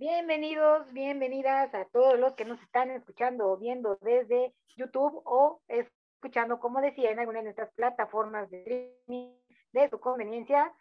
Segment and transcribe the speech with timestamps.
[0.00, 6.58] Bienvenidos, bienvenidas a todos los que nos están escuchando o viendo desde YouTube o escuchando,
[6.58, 9.34] como decía, en alguna de nuestras plataformas de streaming
[9.74, 10.72] de su conveniencia.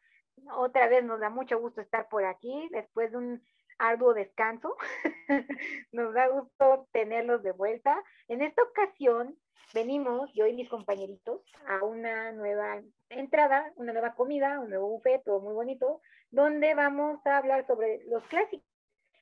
[0.55, 3.43] Otra vez nos da mucho gusto estar por aquí después de un
[3.77, 4.77] arduo descanso.
[5.91, 8.01] nos da gusto tenerlos de vuelta.
[8.29, 9.37] En esta ocasión
[9.73, 15.25] venimos, yo y mis compañeritos, a una nueva entrada, una nueva comida, un nuevo buffet,
[15.25, 15.99] todo muy bonito,
[16.31, 18.68] donde vamos a hablar sobre los clásicos.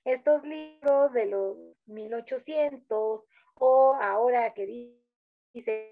[0.08, 1.58] Estos libros de los
[1.88, 3.26] 1800
[3.56, 4.66] o ahora que
[5.54, 5.84] dicen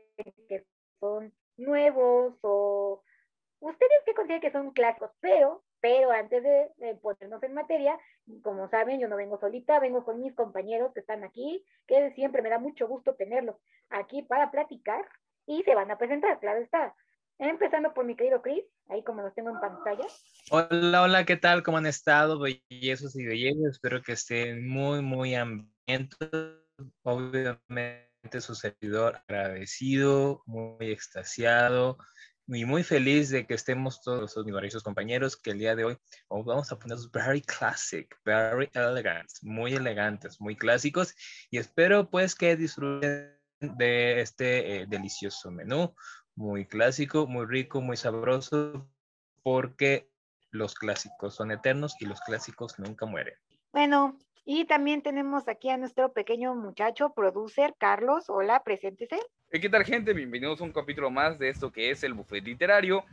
[0.47, 0.65] que
[1.01, 3.03] son nuevos o
[3.59, 7.99] ustedes que consideran que son clásicos, pero, pero antes de, de, ponernos en materia,
[8.41, 12.41] como saben, yo no vengo solita, vengo con mis compañeros que están aquí, que siempre
[12.41, 13.57] me da mucho gusto tenerlos
[13.89, 15.05] aquí para platicar
[15.45, 16.95] y se van a presentar, claro está.
[17.37, 20.05] Empezando por mi querido Chris, ahí como los tengo en pantalla.
[20.51, 21.63] Hola, hola, ¿qué tal?
[21.63, 22.39] ¿Cómo han estado?
[22.39, 26.29] Bellezos y bellezas, espero que estén muy, muy hambrientos.
[27.01, 31.97] Obviamente su servidor agradecido, muy extasiado
[32.47, 35.97] y muy feliz de que estemos todos los maravillosos compañeros que el día de hoy
[36.29, 41.15] vamos a ponerlos very classic, very elegant, muy elegantes, muy clásicos
[41.49, 45.95] y espero pues que disfruten de este eh, delicioso menú
[46.35, 48.87] muy clásico, muy rico, muy sabroso,
[49.41, 50.11] porque
[50.55, 53.35] los clásicos son eternos y los clásicos nunca mueren.
[53.71, 58.29] Bueno, y también tenemos aquí a nuestro pequeño muchacho, producer Carlos.
[58.29, 59.19] Hola, preséntese.
[59.51, 60.13] ¿Qué tal, gente?
[60.13, 63.03] Bienvenidos a un capítulo más de esto que es el buffet literario.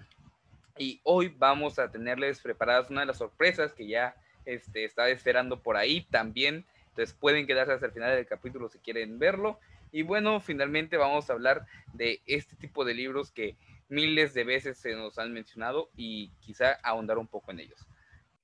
[0.78, 5.60] Y hoy vamos a tenerles preparadas una de las sorpresas que ya este, estaba esperando
[5.60, 6.64] por ahí también.
[6.90, 9.58] Entonces pueden quedarse hasta el final del capítulo si quieren verlo.
[9.90, 13.56] Y bueno, finalmente vamos a hablar de este tipo de libros que
[13.92, 17.86] miles de veces se nos han mencionado y quizá ahondar un poco en ellos.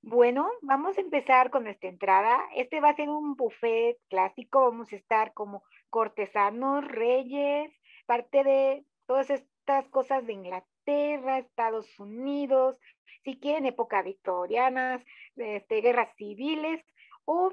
[0.02, 2.38] Bueno, vamos a empezar con nuestra entrada.
[2.54, 4.60] Este va a ser un buffet clásico.
[4.70, 7.72] Vamos a estar como cortesanos, reyes,
[8.06, 12.78] parte de todas estas cosas de Inglaterra, Estados Unidos,
[13.24, 15.02] si quieren, época victorianas,
[15.36, 16.84] este, guerras civiles
[17.24, 17.52] o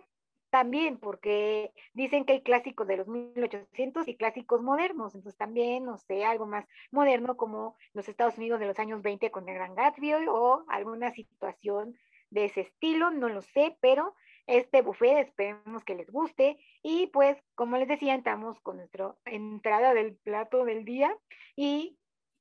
[0.55, 5.97] también porque dicen que hay clásicos de los 1800 y clásicos modernos, entonces también, no
[5.97, 9.75] sé, algo más moderno como los Estados Unidos de los años 20 con el Gran
[9.75, 11.97] Gatsby o alguna situación
[12.29, 14.15] de ese estilo, no lo sé, pero
[14.47, 19.93] este buffet esperemos que les guste y pues como les decía, entramos con nuestra entrada
[19.93, 21.13] del plato del día
[21.57, 21.97] y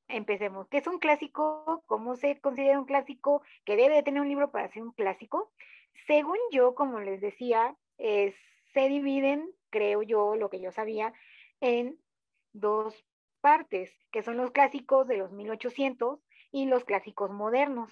[0.07, 0.69] empecemos.
[0.69, 1.83] ¿Qué es un clásico?
[1.87, 3.43] ¿Cómo se considera un clásico?
[3.65, 5.51] ¿Que debe de tener un libro para ser un clásico?
[6.07, 8.34] Según yo, como les decía, eh,
[8.72, 11.12] se dividen, creo yo, lo que yo sabía,
[11.60, 11.99] en
[12.53, 13.05] dos
[13.41, 17.91] partes, que son los clásicos de los 1800 y los clásicos modernos.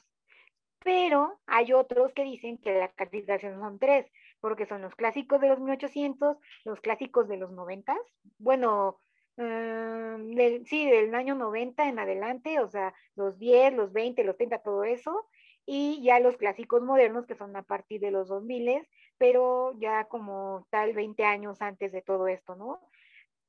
[0.84, 4.10] Pero hay otros que dicen que la clasificación son tres,
[4.41, 7.96] porque son los clásicos de los 1800, los clásicos de los 90,
[8.38, 8.98] bueno,
[9.36, 14.58] uh, sí, del año 90 en adelante, o sea, los 10, los 20, los 30,
[14.58, 15.28] todo eso,
[15.64, 18.88] y ya los clásicos modernos que son a partir de los 2000,
[19.22, 22.81] pero ya como tal 20 años antes de todo esto, ¿no?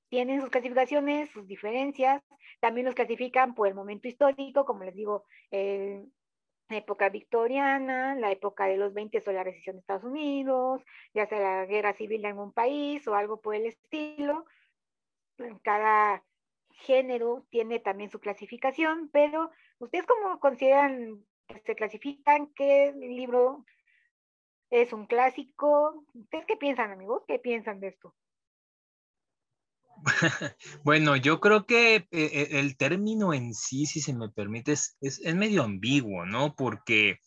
[0.08, 2.22] Tienen sus clasificaciones, sus diferencias,
[2.60, 8.66] también los clasifican por el momento histórico, como les digo, la época victoriana, la época
[8.66, 10.84] de los 20 o la recesión de Estados Unidos,
[11.16, 14.46] ya sea la guerra civil de algún país o algo por el estilo.
[15.64, 16.24] Cada
[16.70, 21.26] género tiene también su clasificación, pero ¿ustedes cómo consideran
[21.66, 23.66] se clasifican, qué libro
[24.74, 26.04] es un clásico.
[26.14, 27.22] ¿Ustedes qué piensan, amigos?
[27.28, 28.14] ¿Qué piensan de esto?
[30.84, 34.98] Bueno, yo creo que eh, eh, el término en sí, si se me permite, es,
[35.00, 36.56] es, es medio ambiguo, ¿no?
[36.56, 37.20] Porque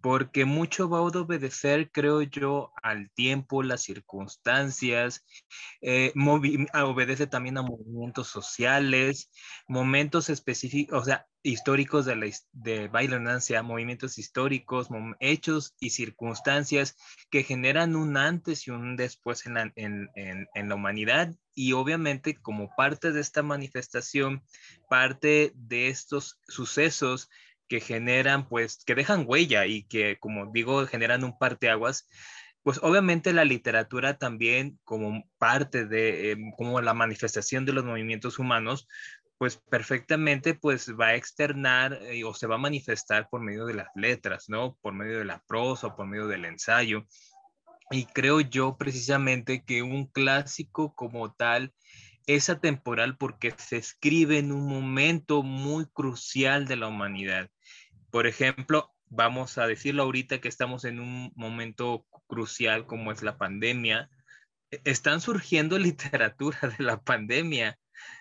[0.00, 5.24] porque mucho va a obedecer, creo yo, al tiempo, las circunstancias,
[5.80, 6.12] eh,
[6.74, 9.32] obedece también a movimientos sociales,
[9.66, 14.88] momentos específicos, o sea, históricos de la de bailonancia, movimientos históricos,
[15.20, 16.96] hechos y circunstancias
[17.30, 22.34] que generan un antes y un después en la, en, en, la humanidad y obviamente
[22.34, 24.42] como parte de esta manifestación,
[24.88, 27.30] parte de estos sucesos,
[27.68, 32.06] que generan, pues, que dejan huella y que, como digo, generan un parteaguas,
[32.66, 38.40] pues obviamente la literatura también como parte de, em, como la manifestación de los movimientos
[38.40, 38.88] humanos,
[39.38, 43.74] pues perfectamente pues va a externar eh, o se va a manifestar por medio de
[43.74, 44.76] las letras, ¿no?
[44.80, 47.06] Por medio de la prosa, por medio del ensayo.
[47.90, 51.72] Y creo yo precisamente que un clásico como tal
[52.26, 57.50] es atemporal porque se escribe en un momento muy crucial de la humanidad.
[58.10, 63.38] Por ejemplo, vamos a decirlo ahorita que estamos en un momento crucial como es la
[63.38, 64.10] pandemia,
[64.70, 67.78] e-, están surgiendo literatura de la pandemia,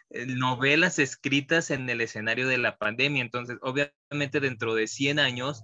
[0.09, 3.21] novelas escritas en el escenario de la pandemia.
[3.21, 5.63] Entonces, obviamente dentro de 100 años,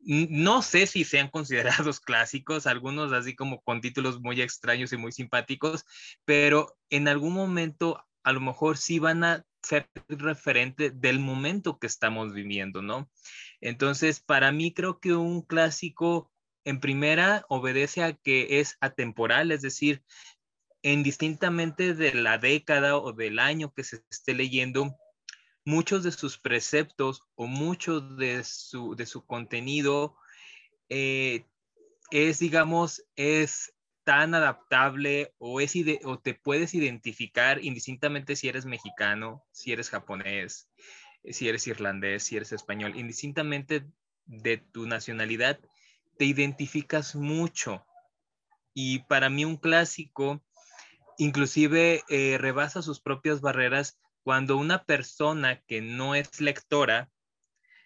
[0.00, 5.12] no sé si sean considerados clásicos, algunos así como con títulos muy extraños y muy
[5.12, 5.84] simpáticos,
[6.24, 11.86] pero en algún momento a lo mejor sí van a ser referente del momento que
[11.86, 13.10] estamos viviendo, ¿no?
[13.60, 16.30] Entonces, para mí creo que un clásico
[16.64, 20.02] en primera obedece a que es atemporal, es decir,
[20.82, 24.96] indistintamente de la década o del año que se esté leyendo,
[25.64, 30.16] muchos de sus preceptos o mucho de su, de su contenido
[30.88, 31.44] eh,
[32.10, 33.74] es, digamos, es
[34.04, 35.74] tan adaptable o, es
[36.04, 40.68] o te puedes identificar indistintamente si eres mexicano, si eres japonés,
[41.24, 43.86] si eres irlandés, si eres español, indistintamente
[44.24, 45.60] de tu nacionalidad,
[46.16, 47.84] te identificas mucho.
[48.72, 50.42] Y para mí un clásico
[51.20, 57.10] inclusive eh, rebasa sus propias barreras cuando una persona que no es lectora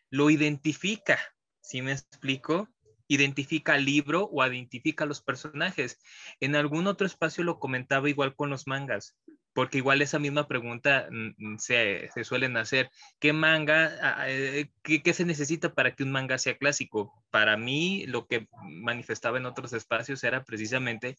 [0.08, 1.18] lo identifica,
[1.60, 2.68] ¿sí me explico?
[3.08, 5.98] Identifica el libro o identifica los personajes.
[6.38, 9.16] En algún otro espacio lo comentaba igual con los mangas,
[9.52, 12.88] porque igual esa misma pregunta mm, mm, se, se suelen hacer.
[13.18, 13.96] ¿Qué manga,
[14.28, 17.12] eh, qué, se necesita para que un manga sea clásico?
[17.30, 21.16] Para mí, lo que manifestaba en otros espacios era precisamente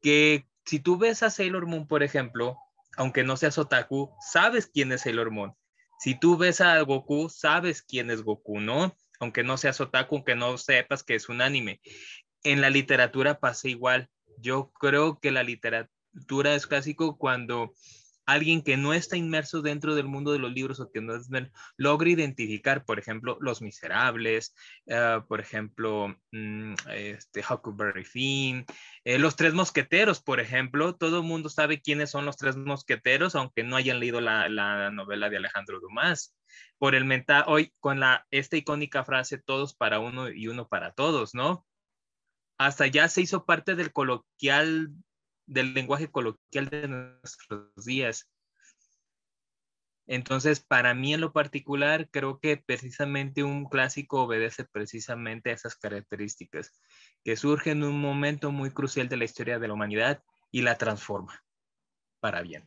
[0.00, 2.58] que si tú ves a Sailor Moon, por ejemplo,
[2.96, 5.54] aunque no seas otaku, sabes quién es Sailor Moon.
[5.98, 8.96] Si tú ves a Goku, sabes quién es Goku, ¿no?
[9.20, 11.80] Aunque no seas otaku, aunque no sepas que es un anime.
[12.44, 14.08] En la literatura pasa igual.
[14.38, 17.72] Yo creo que la literatura es clásico cuando
[18.28, 21.30] alguien que no está inmerso dentro del mundo de los libros o que no es,
[21.78, 24.54] logra identificar, por ejemplo, Los Miserables,
[24.86, 28.66] uh, por ejemplo, um, este, Huckleberry Finn,
[29.04, 33.34] eh, Los Tres Mosqueteros, por ejemplo, todo el mundo sabe quiénes son los Tres Mosqueteros,
[33.34, 36.36] aunque no hayan leído la, la novela de Alejandro Dumas.
[36.76, 40.92] Por el mental, hoy con la, esta icónica frase, todos para uno y uno para
[40.92, 41.64] todos, ¿no?
[42.58, 44.90] Hasta ya se hizo parte del coloquial
[45.48, 48.30] del lenguaje coloquial de nuestros días.
[50.06, 55.76] Entonces, para mí en lo particular, creo que precisamente un clásico obedece precisamente a esas
[55.76, 56.72] características,
[57.24, 60.78] que surge en un momento muy crucial de la historia de la humanidad y la
[60.78, 61.44] transforma
[62.20, 62.64] para bien.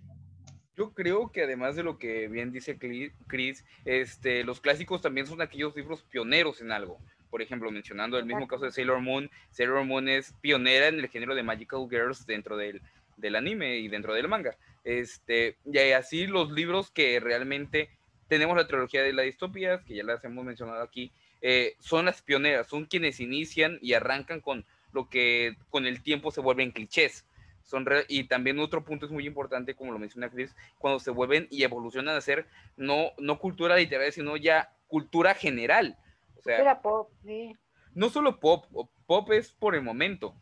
[0.75, 5.42] Yo creo que además de lo que bien dice Chris, este, los clásicos también son
[5.42, 7.00] aquellos libros pioneros en algo
[7.31, 11.07] por ejemplo, mencionando el mismo caso de Sailor Moon, Sailor Moon es pionera en el
[11.07, 12.81] género de Magical Girls dentro del,
[13.18, 14.56] del anime y dentro del manga.
[14.83, 17.89] Este, y así los libros que realmente
[18.28, 21.12] tenemos la trilogía de las distopías, que ya las hemos mencionado aquí,
[21.42, 26.31] eh, son las pioneras, son quienes inician y arrancan con lo que con el tiempo
[26.31, 27.25] se vuelven clichés.
[27.63, 31.48] Son y también otro punto es muy importante, como lo menciona Chris, cuando se vuelven
[31.50, 32.45] y evolucionan a ser
[32.75, 35.98] no, no cultura literaria, sino ya cultura general.
[36.45, 37.55] Era pop, sí.
[37.93, 38.65] No solo pop,
[39.05, 40.33] pop es por el momento,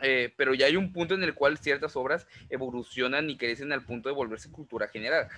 [0.00, 3.84] eh, pero ya hay un punto en el cual ciertas obras evolucionan y crecen al
[3.84, 5.28] punto de volverse cultura general.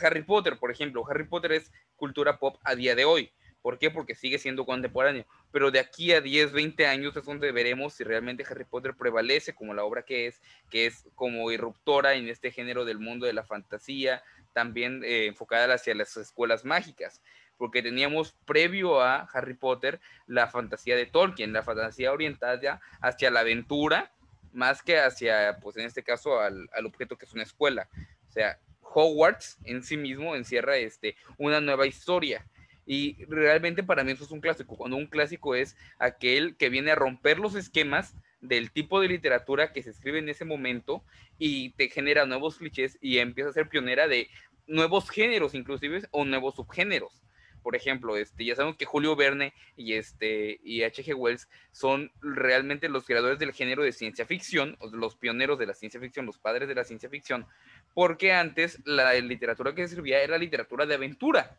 [0.00, 3.30] Harry Potter, por ejemplo, Harry Potter es cultura pop a día de hoy.
[3.62, 3.90] ¿Por qué?
[3.90, 5.26] Porque sigue siendo contemporáneo.
[5.50, 9.54] Pero de aquí a 10, 20 años es donde veremos si realmente Harry Potter prevalece
[9.54, 10.40] como la obra que es,
[10.70, 15.74] que es como irruptora en este género del mundo de la fantasía, también eh, enfocada
[15.74, 17.20] hacia las escuelas mágicas
[17.58, 23.40] porque teníamos previo a Harry Potter la fantasía de Tolkien, la fantasía orientada hacia la
[23.40, 24.12] aventura,
[24.52, 27.88] más que hacia, pues en este caso, al, objeto que es una escuela.
[28.28, 32.46] O sea, Hogwarts en sí mismo encierra este, una nueva historia.
[32.86, 36.92] Y realmente para mí eso es un clásico, cuando un clásico es aquel que viene
[36.92, 41.02] a romper los esquemas del tipo de literatura que se escribe en ese momento
[41.38, 44.28] y te genera nuevos clichés y empieza a ser pionera de
[44.66, 47.20] nuevos géneros inclusive o nuevos subgéneros
[47.68, 51.14] por ejemplo, este, ya sabemos que Julio Verne y este y H.G.
[51.14, 56.00] Wells son realmente los creadores del género de ciencia ficción, los pioneros de la ciencia
[56.00, 57.46] ficción, los padres de la ciencia ficción,
[57.92, 61.58] porque antes la literatura que se servía era literatura de aventura.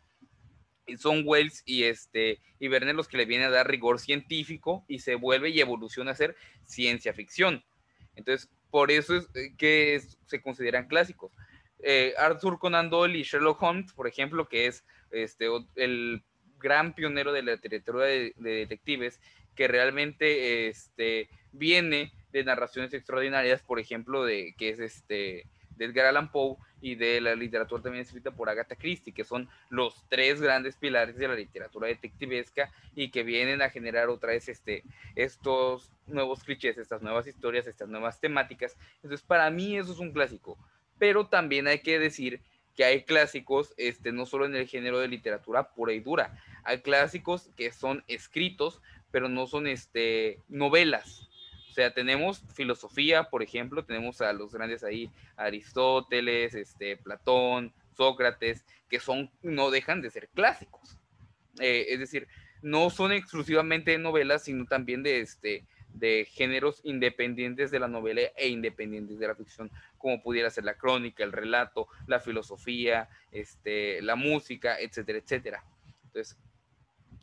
[0.84, 4.84] Y son Wells y este y Verne los que le vienen a dar rigor científico
[4.88, 7.62] y se vuelve y evoluciona a ser ciencia ficción.
[8.16, 11.30] Entonces, por eso es eh, que se consideran clásicos.
[11.78, 16.22] Eh, Arthur Conan Doyle y Sherlock Holmes, por ejemplo, que es este, el
[16.58, 19.20] gran pionero de la literatura de, detectives,
[19.54, 25.46] que realmente este, viene de narraciones extraordinarias, por ejemplo, de que es este
[25.78, 30.04] Edgar Allan Poe y de la literatura también escrita por Agatha Christie, que son los
[30.08, 34.84] tres grandes pilares de la literatura detectivesca y que vienen a generar otra vez este,
[35.14, 38.76] estos nuevos clichés, estas nuevas historias, estas nuevas temáticas.
[38.96, 40.58] Entonces, para mí eso es un clásico.
[40.98, 42.40] Pero también hay que decir
[42.80, 46.80] que hay clásicos, este, no solo en el género de literatura pura y dura, hay
[46.80, 51.28] clásicos que son escritos, pero no son este, novelas.
[51.68, 58.64] O sea, tenemos filosofía, por ejemplo, tenemos a los grandes ahí, Aristóteles, este, Platón, Sócrates,
[58.88, 60.96] que son, no dejan de ser clásicos.
[61.58, 62.28] Eh, es decir,
[62.62, 68.48] no son exclusivamente novelas, sino también de, este, de géneros independientes de la novela e
[68.48, 74.16] independientes de la ficción, como pudiera ser la crónica, el relato, la filosofía, este, la
[74.16, 75.64] música, etcétera, etcétera.
[76.04, 76.36] Entonces,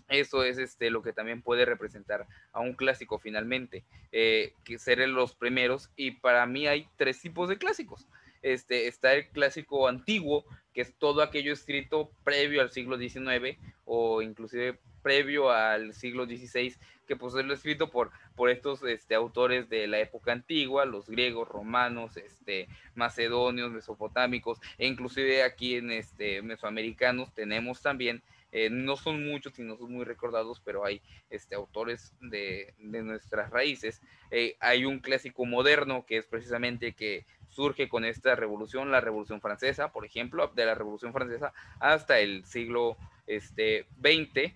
[0.09, 4.99] eso es este, lo que también puede representar a un clásico finalmente, eh, que ser
[5.09, 5.89] los primeros.
[5.95, 8.07] Y para mí hay tres tipos de clásicos.
[8.41, 14.21] Este, está el clásico antiguo, que es todo aquello escrito previo al siglo XIX o
[14.21, 16.75] inclusive previo al siglo XVI,
[17.07, 21.07] que pues es lo escrito por, por estos este, autores de la época antigua, los
[21.07, 28.21] griegos, romanos, este, macedonios, mesopotámicos, e inclusive aquí en este, mesoamericanos tenemos también
[28.51, 33.49] eh, no son muchos y no son muy recordados, pero hay este, autores de, nuestras
[33.49, 34.01] raíces.
[34.29, 39.39] Eh, hay un clásico moderno que es precisamente que surge con esta revolución, la Revolución
[39.39, 44.53] Francesa, por ejemplo, de la Revolución Francesa hasta el siglo este, 20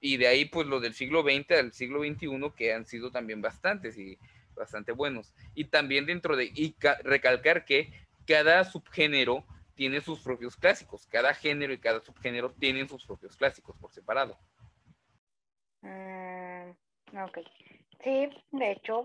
[0.00, 3.42] y de ahí pues lo del siglo XX al siglo XXI que han sido también
[3.42, 4.18] bastantes y
[4.54, 5.34] bastante buenos.
[5.54, 7.92] Y también dentro de, y recalcar que
[8.26, 11.06] cada subgénero tiene sus propios clásicos.
[11.06, 14.38] Cada género y cada subgénero tienen sus propios clásicos por separado.
[15.82, 16.70] Mm,
[17.22, 17.38] ok.
[18.02, 19.04] Sí, de hecho,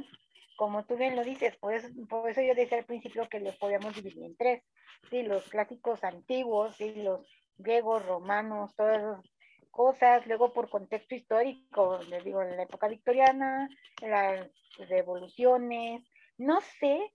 [0.58, 3.56] como tú bien lo dices, por eso, por eso yo decía al principio que los
[3.58, 4.64] podíamos dividir en tres.
[5.10, 9.35] Sí, los clásicos antiguos, sí, los griegos, romanos, todas esas
[9.76, 13.70] cosas, luego por contexto histórico, les digo, en la época victoriana,
[14.02, 16.02] las revoluciones,
[16.38, 17.12] no sé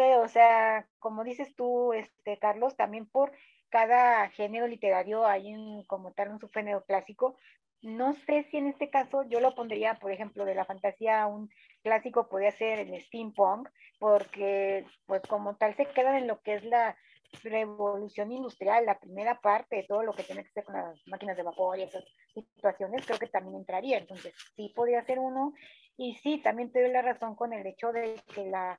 [0.00, 3.32] o sea, como dices tú, este, Carlos, también por
[3.68, 7.36] cada género literario hay un, como tal un subgénero clásico.
[7.82, 11.50] No sé si en este caso yo lo pondría, por ejemplo, de la fantasía, un
[11.82, 16.64] clásico podría ser el steampunk, porque pues como tal se quedan en lo que es
[16.64, 16.96] la
[17.42, 21.36] revolución industrial, la primera parte de todo lo que tiene que ver con las máquinas
[21.36, 23.98] de vapor y esas situaciones, creo que también entraría.
[23.98, 25.54] Entonces, sí podría ser uno.
[25.96, 28.78] Y sí, también te doy la razón con el hecho de que la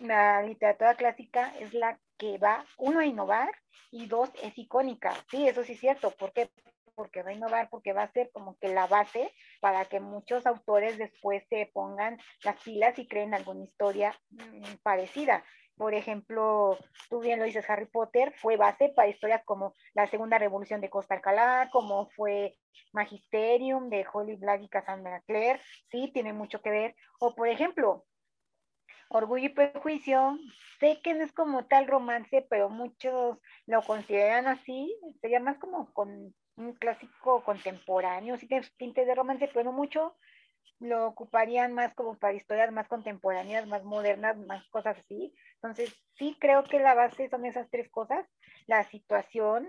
[0.00, 3.50] la literatura clásica es la que va, uno, a innovar
[3.90, 5.14] y dos, es icónica.
[5.30, 6.10] Sí, eso sí es cierto.
[6.10, 6.50] ¿Por qué?
[6.94, 10.46] Porque va a innovar, porque va a ser como que la base para que muchos
[10.46, 15.44] autores después se pongan las pilas y creen alguna historia mm, parecida.
[15.76, 16.78] Por ejemplo,
[17.10, 20.90] tú bien lo dices, Harry Potter fue base para historias como la Segunda Revolución de
[20.90, 22.56] Costa Alcalá, como fue
[22.92, 26.96] Magisterium de Holly Black y Cassandra Clare, sí, tiene mucho que ver.
[27.18, 28.04] O por ejemplo,
[29.08, 30.38] Orgullo y Prejuicio,
[30.80, 35.92] sé que no es como tal romance, pero muchos lo consideran así, sería más como
[35.92, 40.16] con un clásico contemporáneo, sí tiene tintes de romance, pero no mucho,
[40.80, 45.34] lo ocuparían más como para historias más contemporáneas, más modernas, más cosas así.
[45.56, 48.26] Entonces, sí creo que la base son esas tres cosas,
[48.66, 49.68] la situación,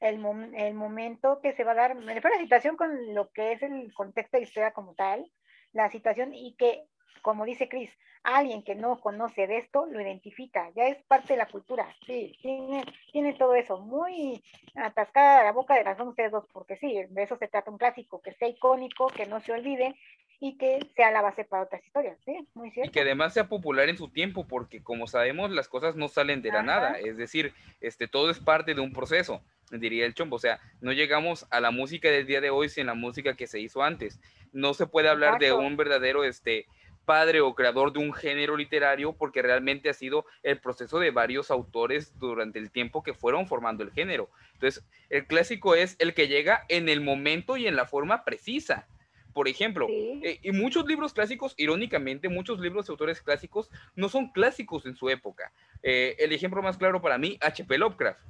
[0.00, 3.30] el, el momento que se va a dar, me refiero a la situación con lo
[3.30, 5.30] que es el contexto de historia como tal,
[5.72, 6.86] la situación y que
[7.22, 7.90] como dice Cris,
[8.24, 12.36] alguien que no conoce de esto lo identifica, ya es parte de la cultura, sí,
[12.42, 14.42] tiene, tiene todo eso, muy
[14.74, 18.20] atascada la boca de razón ustedes dos, porque sí, de eso se trata un clásico,
[18.20, 19.94] que sea icónico, que no se olvide
[20.42, 22.90] y que sea la base para otras historias, sí, muy cierto.
[22.90, 26.42] Y que además sea popular en su tiempo, porque como sabemos, las cosas no salen
[26.42, 30.34] de la nada, es decir, este, todo es parte de un proceso, diría el chombo,
[30.34, 33.46] o sea, no llegamos a la música del día de hoy sin la música que
[33.46, 34.18] se hizo antes,
[34.52, 36.66] no se puede hablar de un verdadero, este,
[37.04, 41.52] padre o creador de un género literario porque realmente ha sido el proceso de varios
[41.52, 44.28] autores durante el tiempo que fueron formando el género.
[44.54, 48.88] Entonces, el clásico es el que llega en el momento y en la forma precisa.
[49.32, 54.30] Por ejemplo, eh, y muchos libros clásicos, irónicamente, muchos libros de autores clásicos no son
[54.30, 55.52] clásicos en su época.
[55.82, 57.78] Eh, el ejemplo más claro para mí, H.P.
[57.78, 58.20] Lovecraft.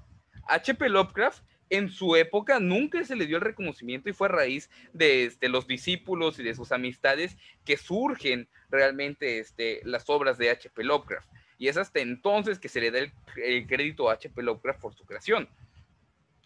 [0.46, 0.88] H.P.
[0.88, 5.24] Lovecraft en su época nunca se le dio el reconocimiento y fue a raíz de
[5.24, 10.84] este, los discípulos y de sus amistades que surgen realmente este, las obras de H.P.
[10.84, 11.28] Lovecraft.
[11.58, 14.42] Y es hasta entonces que se le da el, crédito a H.P.
[14.42, 15.48] Lovecraft por su creación.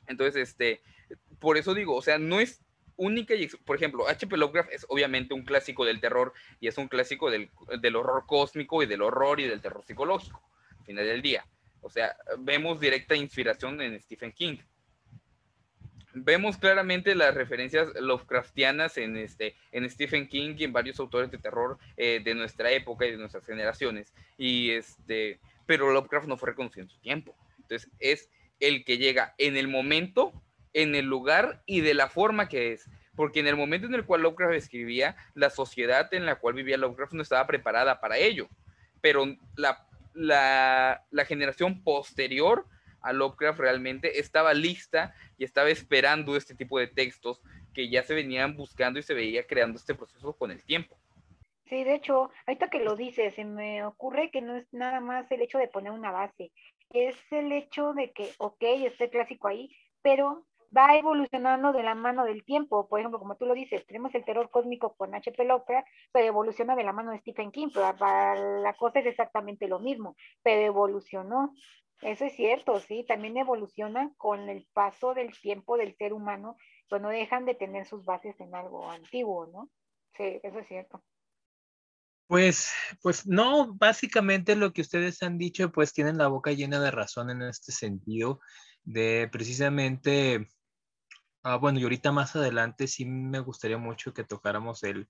[0.06, 0.80] Entonces, este,
[1.40, 2.62] por eso digo, o sea, no es
[2.96, 4.36] única y, por ejemplo, H.P.
[4.36, 7.50] Lovecraft es obviamente un clásico del terror y es un clásico del,
[7.80, 10.42] del horror cósmico y del horror y del terror psicológico,
[10.78, 11.46] al final del día
[11.80, 14.58] O sea, vemos directa inspiración en Stephen King.
[16.18, 21.36] Vemos claramente las referencias Lovecraftianas en, este, en Stephen King y en varios autores de
[21.36, 24.14] terror eh, de nuestra época y de nuestras generaciones.
[24.38, 27.36] Y este, pero Lovecraft no fue reconocido en su tiempo.
[27.58, 30.32] Entonces, es el que llega en el momento,
[30.76, 32.88] en el lugar y de la forma que es.
[33.16, 36.76] Porque en el momento en el cual Lovecraft escribía, la sociedad en la cual vivía
[36.76, 38.46] Lovecraft no estaba preparada para ello.
[39.00, 39.24] Pero
[39.56, 42.66] la, la, generación posterior
[43.00, 47.40] a Lovecraft realmente estaba lista y estaba esperando este tipo de textos
[47.72, 50.98] que ya se venían buscando y se veía creando este proceso con el tiempo.
[51.70, 55.30] Sí, de hecho, ahorita que lo dices, se me ocurre que no es nada más
[55.32, 56.52] el hecho de poner una base,
[56.90, 62.24] es el hecho de que, ok, este clásico ahí, pero va evolucionando de la mano
[62.24, 62.88] del tiempo.
[62.88, 65.44] Por ejemplo, como tú lo dices, tenemos el terror cósmico con H.P.
[65.44, 67.68] Lovecraft, pero evoluciona de la mano de Stephen King.
[67.72, 67.92] Pero
[68.62, 71.52] la cosa es exactamente lo mismo, pero evolucionó.
[72.02, 76.56] Eso es cierto, sí, también evoluciona con el paso del tiempo del ser humano,
[76.90, 79.70] pero no dejan de tener sus bases en algo antiguo, ¿no?
[80.14, 81.02] Sí, eso es cierto.
[82.26, 86.90] Pues, pues no, básicamente lo que ustedes han dicho, pues tienen la boca llena de
[86.90, 88.40] razón en este sentido,
[88.82, 90.48] de precisamente,
[91.46, 95.08] ah, bueno, y ahorita más adelante sí me gustaría mucho que tocáramos el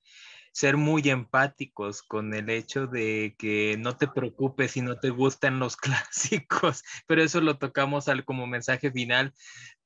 [0.52, 5.59] ser muy empáticos con el hecho de que no te preocupes si no te gustan
[5.59, 9.33] los clásicos, pero eso lo tocamos al, como mensaje final,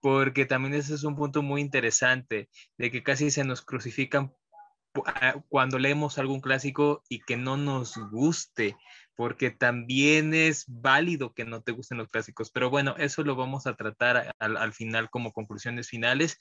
[0.01, 4.33] porque también ese es un punto muy interesante, de que casi se nos crucifican
[5.07, 8.77] Ah, cuando leemos algún clásico y que no nos guste,
[9.17, 13.67] porque también es válido que no te gusten los clásicos, pero bueno, eso lo vamos
[13.67, 16.39] a tratar al, al final como conclusiones finales,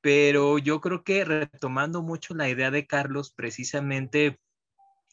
[0.00, 4.38] pero yo creo que retomando mucho la idea de Carlos, precisamente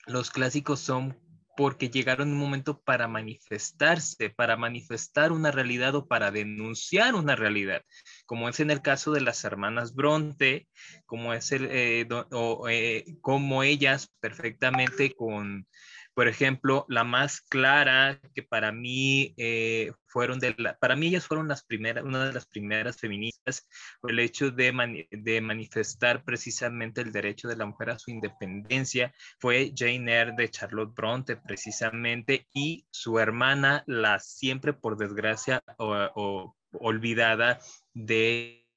[0.05, 1.17] los clásicos son
[1.55, 7.35] porque llegaron en un momento para manifestarse, para manifestar una realidad o para denunciar una
[7.35, 7.83] realidad,
[8.25, 10.67] como es en el caso de las hermanas Bronte,
[11.05, 15.67] como es el, eh, o, eh, como ellas perfectamente con
[16.13, 21.25] por ejemplo, la más clara que para mí eh, fueron de la, para mí ellas
[21.25, 23.67] fueron las primeras, una de las primeras feministas,
[24.03, 29.73] el hecho de, de manifestar precisamente el derecho de la mujer a su independencia, fue
[29.75, 37.59] Jane Eyre de Charlotte Bronte precisamente y su hermana, la siempre por desgracia o, olvidada
[37.93, 38.67] de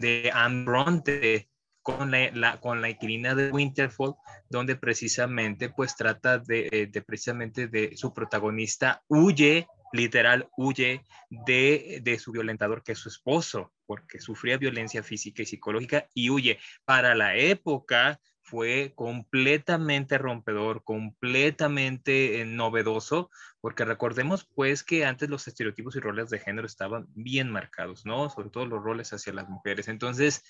[0.00, 1.49] de Anne Bronte,
[1.96, 4.14] con la, con la inquilina de Winterfell,
[4.48, 12.00] donde precisamente pues trata de, eh, de, precisamente de su protagonista huye, literal huye de,
[12.02, 16.58] de su violentador que es su esposo, porque sufría violencia física y psicológica y huye.
[16.84, 25.46] Para la época fue completamente rompedor, completamente eh, novedoso, porque recordemos pues que antes los
[25.46, 28.28] estereotipos y roles de género estaban bien marcados, ¿no?
[28.28, 29.86] Sobre todo los roles hacia las mujeres.
[29.86, 30.42] Entonces,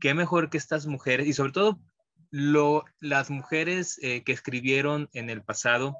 [0.00, 1.80] qué mejor que estas mujeres, y sobre todo
[2.30, 5.96] lo, las mujeres eh, que escribieron en el pasado,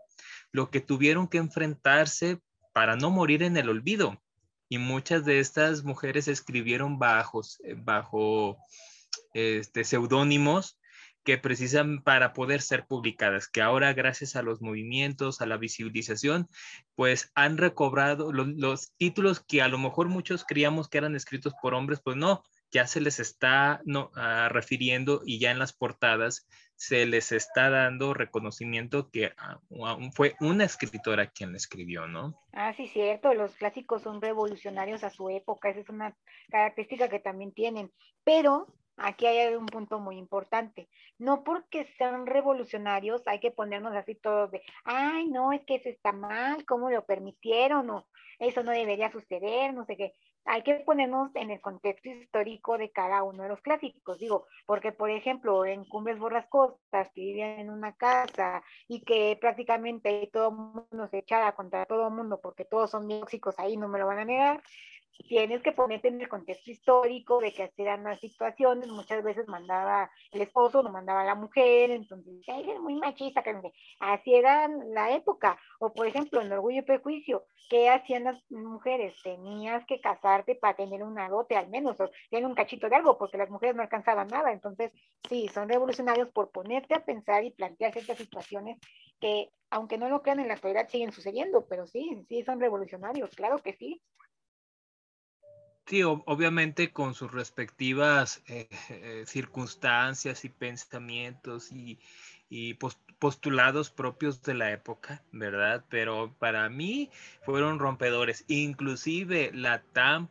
[0.50, 2.40] lo que tuvieron que enfrentarse
[2.72, 4.20] para no morir en el olvido.
[4.68, 7.42] Y muchas de estas mujeres escribieron bajo,
[7.76, 8.56] bajo
[9.34, 10.78] este, seudónimos
[11.24, 16.48] que precisan para poder ser publicadas, que ahora gracias a los movimientos, a la visibilización,
[16.94, 21.52] pues han recobrado los, los títulos que a lo mejor muchos creíamos que eran escritos
[21.62, 25.72] por hombres, pues no, ya se les está no, ah, refiriendo y ya en las
[25.72, 29.60] portadas se les está dando reconocimiento que ah,
[30.14, 32.34] fue una escritora quien la escribió, ¿no?
[32.52, 36.16] Ah, sí, cierto, los clásicos son revolucionarios a su época, esa es una
[36.50, 37.92] característica que también tienen,
[38.24, 44.14] pero aquí hay un punto muy importante, no porque sean revolucionarios hay que ponernos así
[44.14, 47.88] todos de, ay, no, es que eso está mal, ¿cómo lo permitieron?
[47.90, 48.08] O
[48.38, 52.90] eso no debería suceder, no sé qué hay que ponernos en el contexto histórico de
[52.90, 57.70] cada uno de los clásicos, digo, porque por ejemplo en Cumbres Borrascosas, que vivían en
[57.70, 62.64] una casa y que prácticamente todo el mundo se echaba contra todo el mundo porque
[62.64, 64.62] todos son tóxicos ahí, no me lo van a negar,
[65.28, 70.10] tienes que ponerte en el contexto histórico de que eran las situaciones, muchas veces mandaba
[70.30, 75.58] el esposo, no mandaba la mujer, entonces es muy machista, que así era la época,
[75.78, 79.14] o por ejemplo en Orgullo y Prejuicio, ¿qué hacían las mujeres?
[79.22, 83.18] Tenías que casarte para tener una dote al menos, o tener un cachito de algo,
[83.18, 84.92] porque las mujeres no alcanzaban nada, entonces
[85.28, 88.78] sí, son revolucionarios por ponerte a pensar y plantear ciertas situaciones
[89.20, 93.30] que, aunque no lo crean en la actualidad, siguen sucediendo, pero sí, sí son revolucionarios,
[93.30, 94.02] claro que sí.
[95.92, 101.98] Sí, obviamente con sus respectivas eh, eh, circunstancias y pensamientos y,
[103.18, 105.84] postulados propios de la época, ¿verdad?
[105.90, 107.10] Pero para mí
[107.44, 110.30] fueron rompedores, inclusive la tan,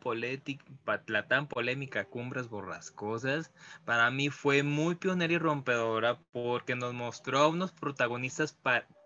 [1.06, 3.52] la tan polémica Cumbres Borrascosas,
[3.84, 8.58] para mí fue muy pionera y rompedora porque nos mostró a unos protagonistas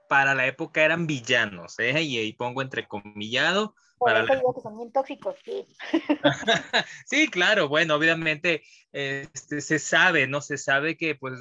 [0.08, 2.00] para la época eran villanos, ¿eh?
[2.00, 5.66] y ahí pongo entrecomillado por eso digo que son bien tóxicos, sí.
[7.06, 10.40] sí, claro, bueno, obviamente este, se sabe, ¿no?
[10.40, 11.38] Se sabe que pues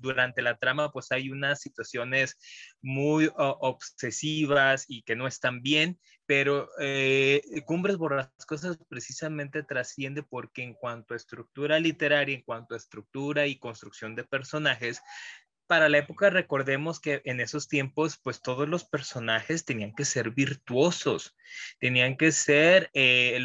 [0.00, 2.38] durante la trama pues hay unas situaciones
[2.82, 10.74] muy obsesivas y que no están bien, pero eh, Cumbres Borrascosas precisamente trasciende porque en
[10.74, 15.02] cuanto a estructura literaria, en cuanto a estructura y construcción de personajes,
[15.66, 20.30] para la época recordemos que en esos tiempos pues todos los personajes tenían que ser
[20.30, 21.36] virtuosos,
[21.78, 23.38] tenían que ser, eh,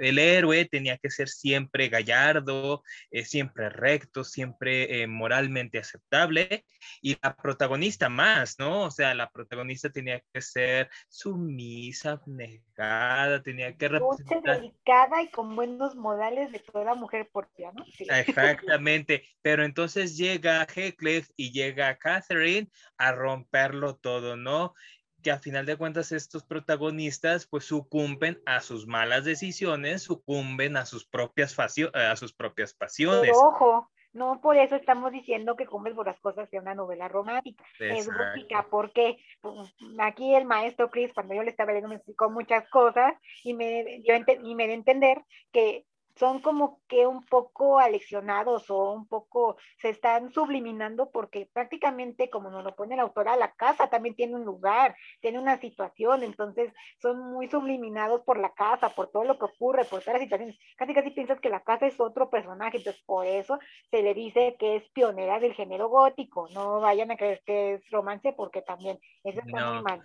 [0.00, 6.64] el héroe tenía que ser siempre gallardo, eh, siempre recto, siempre eh, moralmente aceptable
[7.02, 8.84] y la protagonista más, ¿no?
[8.84, 14.60] O sea, la protagonista tenía que ser sumisa, abnegada, tenía que representar...
[14.60, 17.84] delicada y con buenos modales de toda mujer portia, ¿no?
[17.98, 24.74] Exactamente, pero entonces llega Heathcliff y llega llega Catherine a romperlo todo, ¿no?
[25.22, 30.86] Que a final de cuentas estos protagonistas pues sucumben a sus malas decisiones, sucumben a
[30.86, 33.32] sus propias, a sus propias pasiones.
[33.34, 37.62] ojo, no por eso estamos diciendo que Cumbres por las cosas sea una novela romántica.
[37.78, 42.30] Es gótica, porque pues, aquí el maestro Chris, cuando yo le estaba leyendo, me explicó
[42.30, 43.12] muchas cosas
[43.44, 45.84] y me, yo y me dio a entender que
[46.16, 52.50] son como que un poco aleccionados o un poco se están subliminando porque prácticamente como
[52.50, 56.72] nos lo pone la autora, la casa también tiene un lugar, tiene una situación, entonces
[57.00, 60.58] son muy subliminados por la casa, por todo lo que ocurre, por todas las situaciones.
[60.76, 63.58] Casi casi piensas que la casa es otro personaje, entonces por eso
[63.90, 66.48] se le dice que es pionera del género gótico.
[66.50, 70.02] No vayan a creer que es romance porque también eso está muy mal.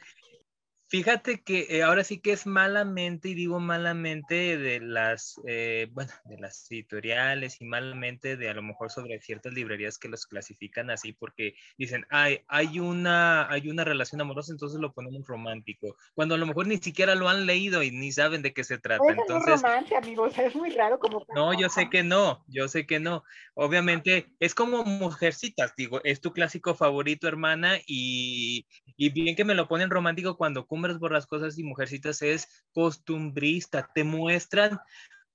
[0.91, 6.11] Fíjate que eh, ahora sí que es malamente, y digo malamente, de las, eh, bueno,
[6.25, 10.89] de las editoriales y malamente de a lo mejor sobre ciertas librerías que los clasifican
[10.89, 16.35] así porque dicen, hay, hay, una, hay una relación amorosa, entonces lo ponemos romántico, cuando
[16.35, 19.01] a lo mejor ni siquiera lo han leído y ni saben de qué se trata.
[19.07, 21.25] entonces, romance, amigos, es muy raro como...
[21.33, 23.23] No, yo sé que no, yo sé que no.
[23.53, 29.55] Obviamente es como Mujercitas, digo, es tu clásico favorito, hermana, y, y bien que me
[29.55, 34.79] lo ponen romántico cuando las cosas y Mujercitas es costumbrista, te muestran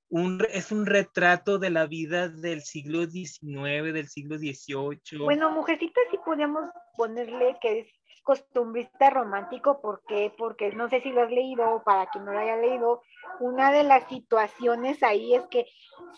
[0.09, 5.25] un, es un retrato de la vida del siglo XIX, del siglo XVIII.
[5.25, 6.65] Bueno, Mujercitas sí podemos
[6.97, 7.87] ponerle que es
[8.27, 10.35] costumbrista romántico, ¿por qué?
[10.37, 13.01] Porque no sé si lo has leído para quien no lo haya leído,
[13.39, 15.67] una de las situaciones ahí es que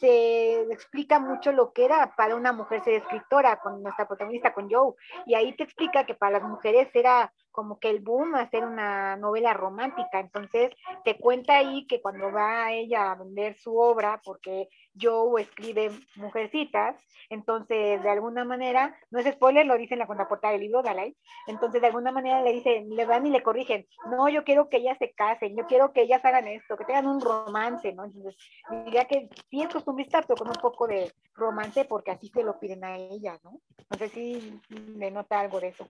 [0.00, 4.70] se explica mucho lo que era para una mujer ser escritora, con nuestra protagonista, con
[4.70, 4.94] Joe,
[5.26, 9.16] y ahí te explica que para las mujeres era como que el boom hacer una
[9.16, 10.20] novela romántica.
[10.20, 10.70] Entonces
[11.04, 16.94] te cuenta ahí que cuando va ella a vender su obra, porque Joe escribe Mujercitas,
[17.30, 21.16] entonces de alguna manera, no es spoiler, lo dice en la contraportada del libro, Dalai,
[21.48, 24.76] entonces de alguna manera le dicen, le van y le corrigen, no, yo quiero que
[24.76, 28.04] ellas se casen, yo quiero que ellas hagan esto, que tengan un romance, ¿no?
[28.04, 28.36] Entonces,
[28.84, 32.60] diría que sí es costumbrista, pero con un poco de romance, porque así se lo
[32.60, 33.58] piden a ella, ¿no?
[33.90, 35.88] No sé si le nota algo de eso.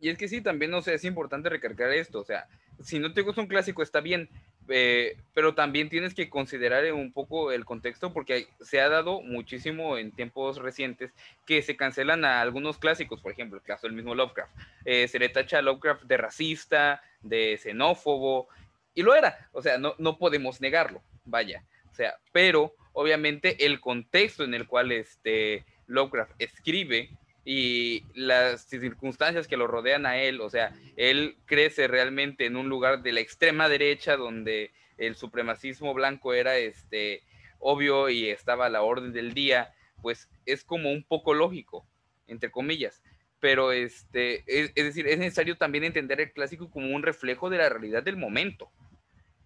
[0.00, 2.46] Y es que sí, también, no sé, es importante recargar esto, o sea,
[2.82, 4.28] si no te gusta un clásico está bien,
[4.68, 9.96] eh, pero también tienes que considerar un poco el contexto porque se ha dado muchísimo
[9.96, 11.12] en tiempos recientes
[11.46, 14.52] que se cancelan a algunos clásicos, por ejemplo, el caso del mismo Lovecraft.
[14.84, 18.48] Eh, se le tacha a Lovecraft de racista, de xenófobo,
[18.94, 23.80] y lo era, o sea, no, no podemos negarlo, vaya, o sea, pero obviamente el
[23.80, 27.10] contexto en el cual este Lovecraft escribe
[27.48, 32.68] y las circunstancias que lo rodean a él, o sea, él crece realmente en un
[32.68, 37.22] lugar de la extrema derecha donde el supremacismo blanco era este
[37.60, 41.86] obvio y estaba a la orden del día, pues es como un poco lógico,
[42.26, 43.00] entre comillas.
[43.38, 47.68] Pero este, es, decir, es necesario también entender el clásico como un reflejo de la
[47.68, 48.72] realidad del momento.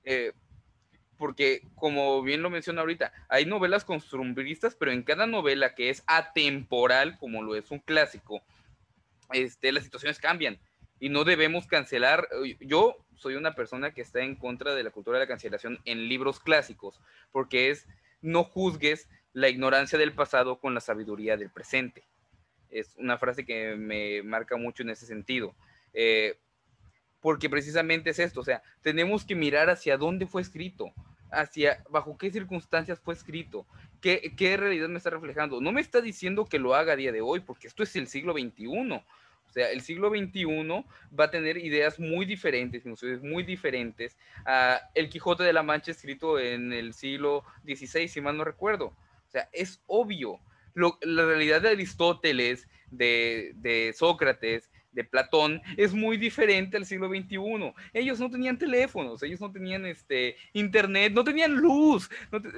[0.05, 0.33] Eh,
[1.21, 6.03] porque como bien lo menciona ahorita, hay novelas costumbristas, pero en cada novela que es
[6.07, 8.41] atemporal, como lo es un clásico,
[9.31, 10.59] este, las situaciones cambian
[10.99, 12.27] y no debemos cancelar.
[12.59, 16.09] Yo soy una persona que está en contra de la cultura de la cancelación en
[16.09, 16.99] libros clásicos,
[17.33, 17.87] porque es
[18.23, 22.03] no juzgues la ignorancia del pasado con la sabiduría del presente.
[22.71, 25.55] Es una frase que me marca mucho en ese sentido.
[25.93, 26.39] Eh,
[27.21, 30.93] porque precisamente es esto, o sea, tenemos que mirar hacia dónde fue escrito,
[31.33, 33.67] hacia bajo qué circunstancias fue escrito,
[34.01, 35.61] qué, qué realidad me está reflejando.
[35.61, 38.07] No me está diciendo que lo haga a día de hoy, porque esto es el
[38.07, 39.03] siglo XXI.
[39.51, 40.85] O sea, el siglo XXI
[41.19, 42.85] va a tener ideas muy diferentes,
[43.21, 44.17] muy diferentes
[44.47, 48.87] a El Quijote de la Mancha escrito en el siglo XVI, si mal no recuerdo.
[48.87, 50.39] O sea, es obvio.
[50.75, 57.73] la realidad de Aristóteles, de, de Sócrates, de Platón es muy diferente al siglo XXI.
[57.93, 62.11] Ellos no tenían teléfonos, ellos no tenían este, internet, no tenían luz.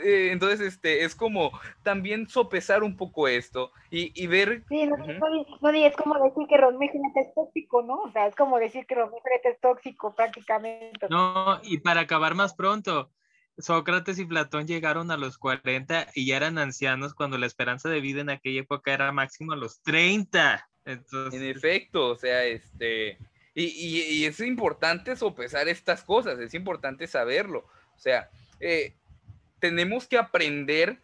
[0.04, 4.62] Eh, entonces, este, es como también sopesar un poco esto y, ver...
[4.68, 8.02] Sí, no, es como decir que Romeo es tóxico, ¿no?
[8.02, 11.06] O sea, es como decir que Romeo es tóxico prácticamente.
[11.10, 13.10] No, y para acabar más pronto,
[13.58, 18.00] Sócrates y Platón llegaron a los 40 y ya eran ancianos cuando la esperanza de
[18.00, 20.68] vida en aquella época era máximo a los 30.
[20.84, 21.04] En
[21.44, 23.18] efecto, o sea, este,
[23.54, 27.66] y, es importante sopesar estas cosas, es importante saberlo.
[27.94, 28.94] O sea, eh,
[29.60, 30.98] tenemos que aprender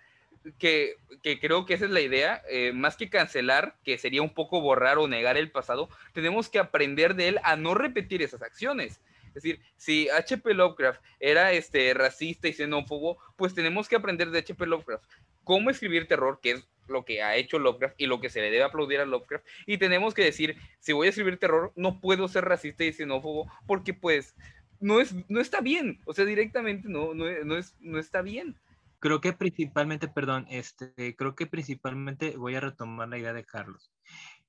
[0.59, 0.97] que,
[1.41, 4.99] creo que esa es la idea, eh, más que cancelar, que sería un poco borrar
[4.99, 9.01] o negar el pasado, tenemos que aprender de él a no repetir esas acciones.
[9.29, 10.55] Es decir, si H.P.
[10.55, 14.67] Lovecraft era este, racista y xenófobo, pues tenemos que aprender de H.P.
[14.67, 15.05] Lovecraft
[15.49, 18.51] cómo escribir terror, que es lo que ha hecho Lovecraft y lo que se le
[18.51, 19.47] debe aplaudir a Lovecraft.
[19.67, 23.51] Y tenemos que decir, si voy a escribir terror, no puedo ser racista y xenófobo
[23.67, 24.35] porque pues
[24.81, 26.01] no, es, no está bien.
[26.05, 28.59] O sea, directamente no, no, no, es, no está bien.
[29.01, 33.93] Creo que principalmente, perdón, este, creo que principalmente voy a retomar la idea de Carlos.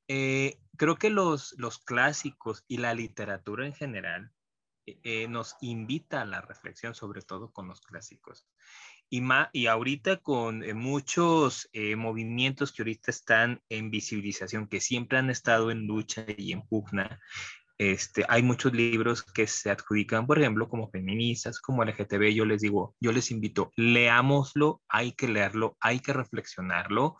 [0.07, 4.31] Eh, creo que los, los clásicos y la literatura en general
[5.03, 8.47] eh, nos invita a la reflexión, sobre todo con los clásicos.
[9.09, 15.17] Y, y ahorita con eh, muchos eh, movimientos que ahorita están en visibilización, que siempre
[15.17, 17.19] han estado en lucha y en pugna,
[17.79, 22.33] este, hay muchos libros que se adjudican, por ejemplo, como feministas, como LGTB.
[22.33, 27.15] Yo les digo, yo les invito, leámoslo, hay que leerlo, hay que reflexionarlo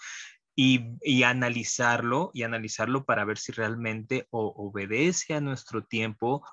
[0.55, 6.43] y, y analizarlo y analizarlo para ver si realmente obedece a nuestro tiempo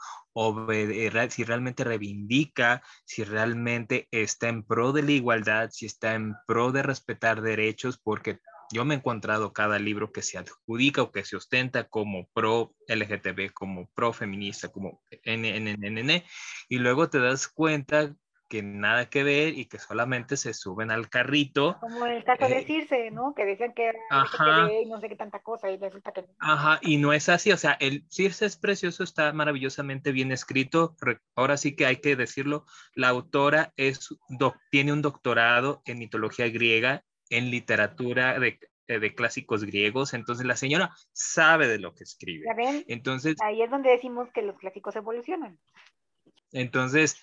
[1.30, 6.72] si realmente reivindica, si realmente está en pro de la igualdad, si está en pro
[6.72, 8.40] de respetar derechos, porque
[8.72, 12.74] yo me he encontrado cada libro que se adjudica o que se ostenta como pro
[12.88, 16.24] LGTB, como pro feminista, como NNN,
[16.68, 18.14] y luego te das cuenta
[18.48, 21.78] que nada que ver y que solamente se suben al carrito.
[21.80, 23.34] Como el caso de eh, Circe, ¿no?
[23.34, 26.24] Que decían que era ajá, y no sé qué tanta cosa y resulta que...
[26.38, 30.96] Ajá, y no es así, o sea, el Circe es precioso, está maravillosamente bien escrito,
[31.34, 34.08] ahora sí que hay que decirlo, la autora es,
[34.70, 40.56] tiene un doctorado en mitología griega, en literatura de, eh, de clásicos griegos, entonces la
[40.56, 42.46] señora sabe de lo que escribe.
[42.46, 42.84] ¿Ya ven?
[42.86, 43.34] Entonces...
[43.42, 45.58] Ahí es donde decimos que los clásicos evolucionan.
[46.52, 47.20] Entonces,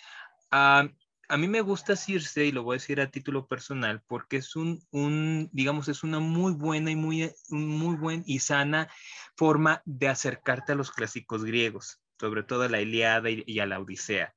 [0.52, 0.90] uh,
[1.30, 4.56] a mí me gusta Circe, y lo voy a decir a título personal, porque es
[4.56, 8.90] un, un digamos, es una muy buena y muy, muy buena y sana
[9.38, 13.80] forma de acercarte a los clásicos griegos, sobre todo a la Iliada y, a la
[13.80, 14.34] Odisea.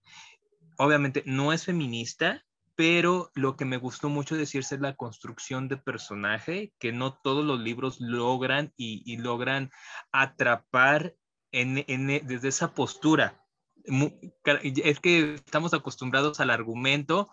[0.78, 2.44] Obviamente no es feminista,
[2.76, 7.44] pero lo que me gustó mucho decirse es la construcción de personaje, que no todos
[7.44, 9.70] los libros logran y, logran
[10.12, 11.14] atrapar
[11.52, 11.84] en,
[12.26, 13.45] desde esa postura
[14.62, 17.30] es que estamos acostumbrados al argumento,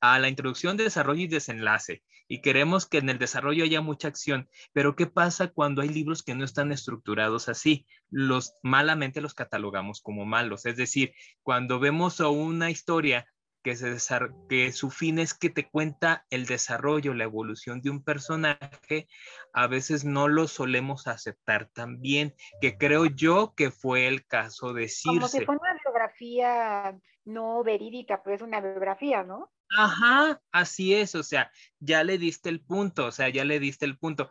[0.00, 4.48] a la introducción, desarrollo y desenlace, y queremos que en el desarrollo haya mucha acción.
[4.72, 7.86] Pero ¿qué pasa cuando hay libros que no están estructurados así?
[8.08, 10.64] Los malamente los catalogamos como malos.
[10.64, 13.26] Es decir, cuando vemos una historia
[13.62, 13.96] que, se
[14.48, 19.08] que su fin es que te cuenta el desarrollo, la evolución de un personaje,
[19.52, 24.72] a veces no lo solemos aceptar tan bien, que creo yo que fue el caso
[24.72, 25.44] de Circe.
[25.44, 25.60] Como
[27.24, 29.50] no verídica, pero es una biografía, ¿no?
[29.76, 33.84] Ajá, así es, o sea, ya le diste el punto, o sea, ya le diste
[33.84, 34.30] el punto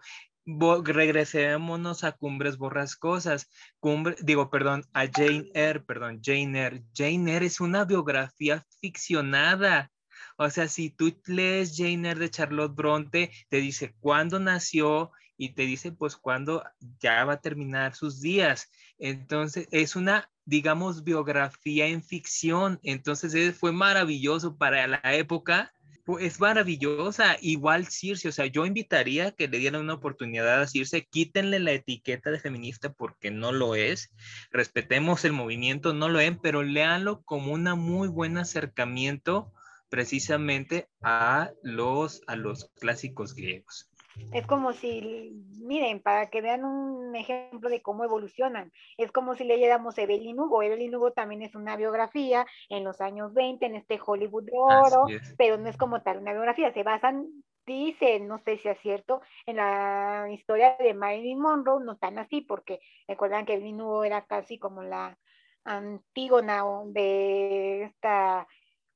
[0.84, 3.50] regresémonos a Cumbres Borrascosas.
[3.80, 6.84] Cumbre, digo, perdón, a Jane Eyre, perdón, Jane Eyre.
[6.94, 9.92] Jane Eyre es una biografía ficcionada.
[10.38, 15.54] O sea, si tú lees Jane Eyre de Charlotte Bronte, te dice cuándo nació y
[15.54, 16.64] te dice pues cuándo
[17.00, 18.70] ya va a terminar sus días.
[18.98, 22.80] Entonces, es una, digamos, biografía en ficción.
[22.84, 25.72] Entonces, fue maravilloso para la época
[26.18, 31.06] es maravillosa, igual Circe, o sea, yo invitaría que le dieran una oportunidad a Circe,
[31.06, 34.12] quítenle la etiqueta de feminista porque no lo es,
[34.50, 39.52] respetemos el movimiento, no lo es, pero léanlo como un muy buen acercamiento
[39.90, 43.90] precisamente a los, a los clásicos griegos.
[44.32, 49.44] Es como si, miren, para que vean un ejemplo de cómo evolucionan, es como si
[49.44, 50.62] leyéramos Evelyn Hugo.
[50.62, 55.06] Evelyn Hugo también es una biografía en los años 20, en este Hollywood de oro,
[55.38, 57.28] pero no es como tal una biografía, se basan
[57.66, 62.42] dice, no sé si es cierto, en la historia de Marilyn Monroe, no tan así,
[62.42, 65.18] porque recuerdan que Evelyn Hugo era casi como la
[65.66, 68.48] antígona de esta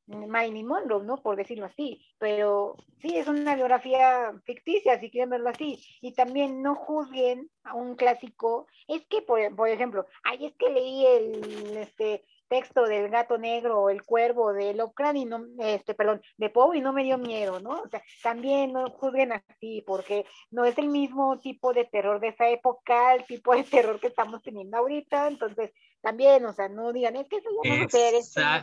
[0.08, 1.18] Marilyn Monroe, ¿no?
[1.18, 6.62] Por decirlo así, pero sí, es una biografía ficticia, si quieren verlo así, y también
[6.62, 12.26] no juzguen a un clásico, es que, por, ejemplo, ay, es que leí el, este,
[12.50, 16.78] texto del gato negro o el cuervo de Lovecraft y no, este, perdón, de Poe
[16.78, 17.82] y no me dio miedo, ¿no?
[17.82, 22.28] O sea, también no juzguen así, porque no es el mismo tipo de terror de
[22.28, 25.72] esa época, el tipo de terror que estamos teniendo ahorita, entonces
[26.04, 27.84] también, o sea, no digan, es que eso ya no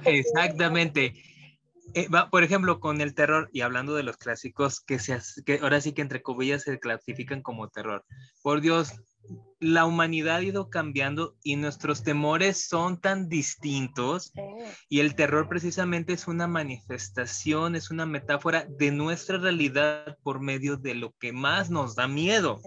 [0.04, 1.14] Exactamente.
[1.94, 5.80] Eh, por ejemplo, con el terror, y hablando de los clásicos que, se, que ahora
[5.80, 8.04] sí que entre comillas se clasifican como terror.
[8.42, 8.94] Por Dios,
[9.60, 14.32] la humanidad ha ido cambiando y nuestros temores son tan distintos
[14.88, 20.78] y el terror precisamente es una manifestación, es una metáfora de nuestra realidad por medio
[20.78, 22.58] de lo que más nos da miedo.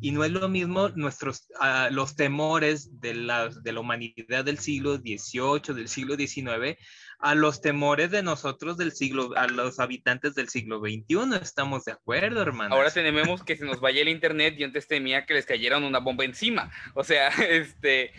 [0.00, 4.58] Y no es lo mismo nuestros, ah, los temores de la, de la humanidad del
[4.58, 6.78] siglo XVIII, del siglo XIX,
[7.18, 11.36] a los temores de nosotros del siglo, a los habitantes del siglo XXI.
[11.42, 12.74] Estamos de acuerdo, hermano.
[12.74, 15.98] Ahora tenemos que se nos vaya el internet y antes temía que les cayeran una
[15.98, 16.70] bomba encima.
[16.94, 18.12] O sea, este,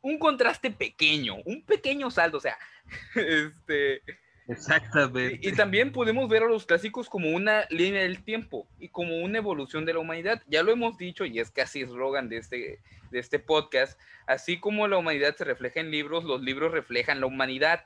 [0.00, 2.56] un contraste pequeño, un pequeño salto, o sea,
[3.14, 4.02] este...
[4.48, 5.46] Exactamente.
[5.46, 9.38] Y, también podemos ver a los clásicos como una línea del tiempo y como una
[9.38, 10.42] evolución de la humanidad.
[10.46, 12.80] Ya lo hemos dicho y es casi eslogan de este,
[13.10, 14.00] de este podcast.
[14.26, 17.84] Así como la humanidad se refleja en libros, los libros reflejan la humanidad.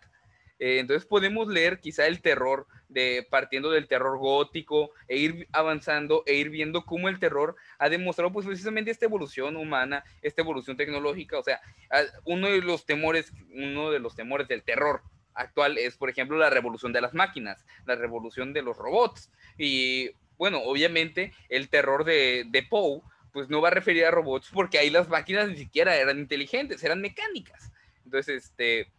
[0.60, 6.22] Eh, entonces podemos leer quizá el terror de partiendo del terror gótico e ir avanzando
[6.26, 10.76] e ir viendo cómo el terror ha demostrado pues precisamente esta evolución humana, esta evolución
[10.76, 11.60] tecnológica, o sea,
[12.24, 15.02] uno de los temores, uno de los temores del terror
[15.34, 19.30] actual es, por ejemplo, la revolución de las máquinas, la revolución de los robots.
[19.58, 24.50] Y bueno, obviamente el terror de, de Poe, pues no va a referir a robots
[24.52, 27.72] porque ahí las máquinas ni siquiera eran inteligentes, eran mecánicas.
[28.04, 28.90] Entonces, este,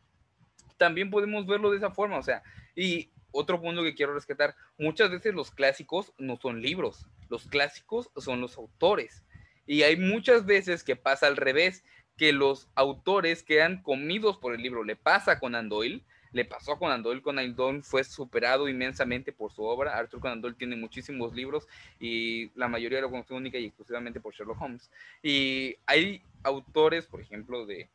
[0.78, 2.44] también podemos verlo de esa forma, o sea,
[2.76, 8.10] y otro punto que quiero rescatar, muchas veces los clásicos no son libros, los clásicos
[8.18, 9.24] son los autores.
[9.66, 11.84] Y hay muchas veces que pasa al revés,
[12.18, 14.84] que los autores quedan comidos por el libro.
[14.84, 17.22] Le pasa con Andoyle, le pasó a Conan Doyle.
[17.22, 19.96] Conan fue superado inmensamente por su obra.
[19.96, 21.68] Arthur Conan Doyle tiene muchísimos libros
[22.00, 24.92] y la mayoría lo conoce única y exclusivamente por Sherlock Holmes.
[25.22, 27.88] Y hay autores, por ejemplo, de,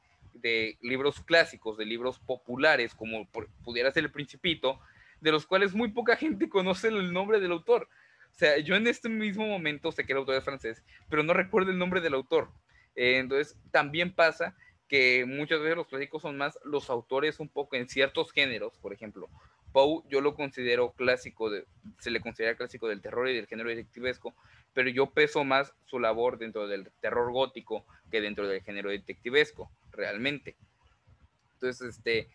[0.81, 3.29] libros clásicos, de libros populares, como
[3.64, 4.79] pudiera ser El Principito,
[5.20, 7.88] de los cuales muy poca gente conoce el nombre del autor.
[8.35, 11.35] O sea, yo en este mismo momento sé que el autor es francés, pero no
[11.35, 12.48] recuerdo el nombre del autor.
[12.94, 14.55] Eh, entonces, también pasa
[14.88, 18.92] que muchas veces los clásicos son más los autores un poco en ciertos géneros, por
[18.92, 19.29] ejemplo,
[19.72, 21.66] Poe yo lo considero clásico, de,
[21.98, 24.35] se le considera clásico del terror y del género detectivesco,
[24.72, 29.70] pero yo peso más su labor dentro del terror gótico que dentro del género detectivesco,
[29.92, 30.57] realmente.
[31.55, 32.29] Entonces, este,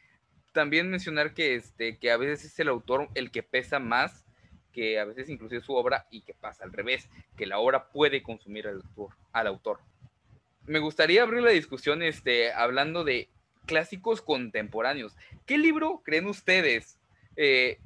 [0.51, 4.23] también mencionar que, este, que a veces es el autor el que pesa más
[4.71, 8.23] que a veces inclusive su obra y que pasa al revés, que la obra puede
[8.23, 8.83] consumir al.
[9.31, 9.79] Al autor
[10.65, 13.29] me gustaría abrir la discusión este, hablando de
[13.65, 15.15] clásicos contemporáneos.
[15.45, 16.97] ¿Qué libro creen ustedes
[17.35, 17.79] eh,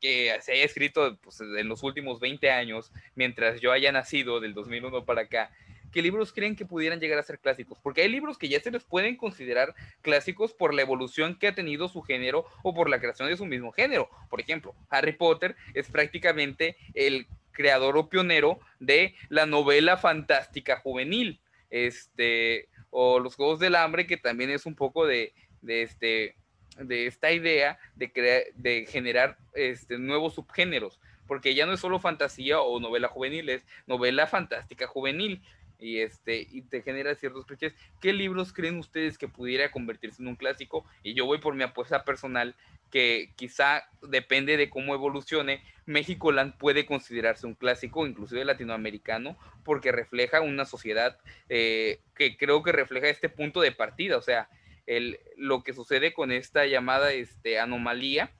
[0.00, 4.54] que se haya escrito pues, en los últimos 20 años, mientras yo haya nacido del
[4.54, 5.50] 2001 para acá?
[5.92, 7.78] ¿Qué libros creen que pudieran llegar a ser clásicos?
[7.82, 11.54] Porque hay libros que ya se les pueden considerar clásicos por la evolución que ha
[11.54, 14.08] tenido su género o por la creación de su mismo género.
[14.30, 21.41] Por ejemplo, Harry Potter es prácticamente el creador o pionero de la novela fantástica juvenil
[21.72, 25.32] este, o los Juegos del Hambre, que también es un poco de,
[25.62, 26.36] de este,
[26.78, 31.98] de esta idea de, crear, de generar este, nuevos subgéneros, porque ya no es solo
[31.98, 35.42] fantasía o novela juvenil, es novela fantástica juvenil.
[35.78, 37.74] Y, este, y te genera ciertos clichés.
[38.00, 40.84] ¿Qué libros creen ustedes que pudiera convertirse en un clásico?
[41.02, 42.54] Y yo voy por mi apuesta personal
[42.92, 49.90] que quizá depende de cómo evolucione, México Land puede considerarse un clásico, inclusive latinoamericano, porque
[49.90, 54.50] refleja una sociedad eh, que creo que refleja este punto de partida, o sea,
[54.86, 58.30] el, lo que sucede con esta llamada este, anomalía,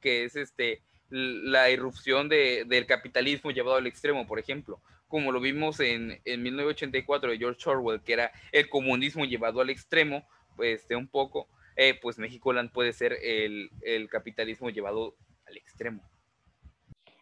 [0.00, 5.40] que es este, la irrupción de, del capitalismo llevado al extremo, por ejemplo, como lo
[5.40, 10.26] vimos en, en 1984 de George Orwell, que era el comunismo llevado al extremo,
[10.56, 13.70] pues este, un poco, eh, pues México Land puede ser el,
[14.10, 15.16] capitalismo llevado
[15.46, 16.02] al extremo.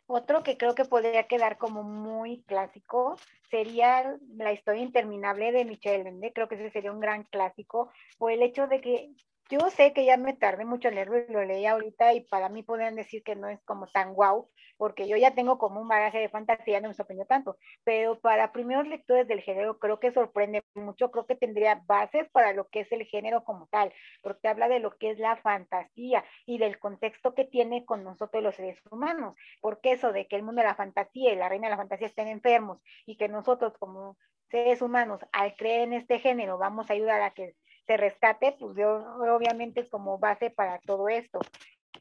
[0.06, 3.16] Otro que creo que podría quedar como muy clásico
[3.50, 6.32] sería La historia interminable de Michel Ende.
[6.34, 9.10] Creo que ese sería un gran clásico por el hecho de que
[9.48, 12.48] yo sé que ya me tardé mucho en leerlo y lo leí ahorita y para
[12.48, 14.48] mí podrían decir que no es como tan guau,
[14.82, 18.50] porque yo ya tengo como un bagaje de fantasía, no me sorprendió tanto, pero para
[18.50, 22.80] primeros lectores del género creo que sorprende mucho, creo que tendría bases para lo que
[22.80, 26.80] es el género como tal, porque habla de lo que es la fantasía y del
[26.80, 30.66] contexto que tiene con nosotros los seres humanos, porque eso de que el mundo de
[30.66, 34.16] la fantasía y la reina de la fantasía estén enfermos y que nosotros como
[34.50, 37.54] seres humanos al creer en este género vamos a ayudar a que
[37.86, 41.38] se rescate, pues yo, obviamente como base para todo esto.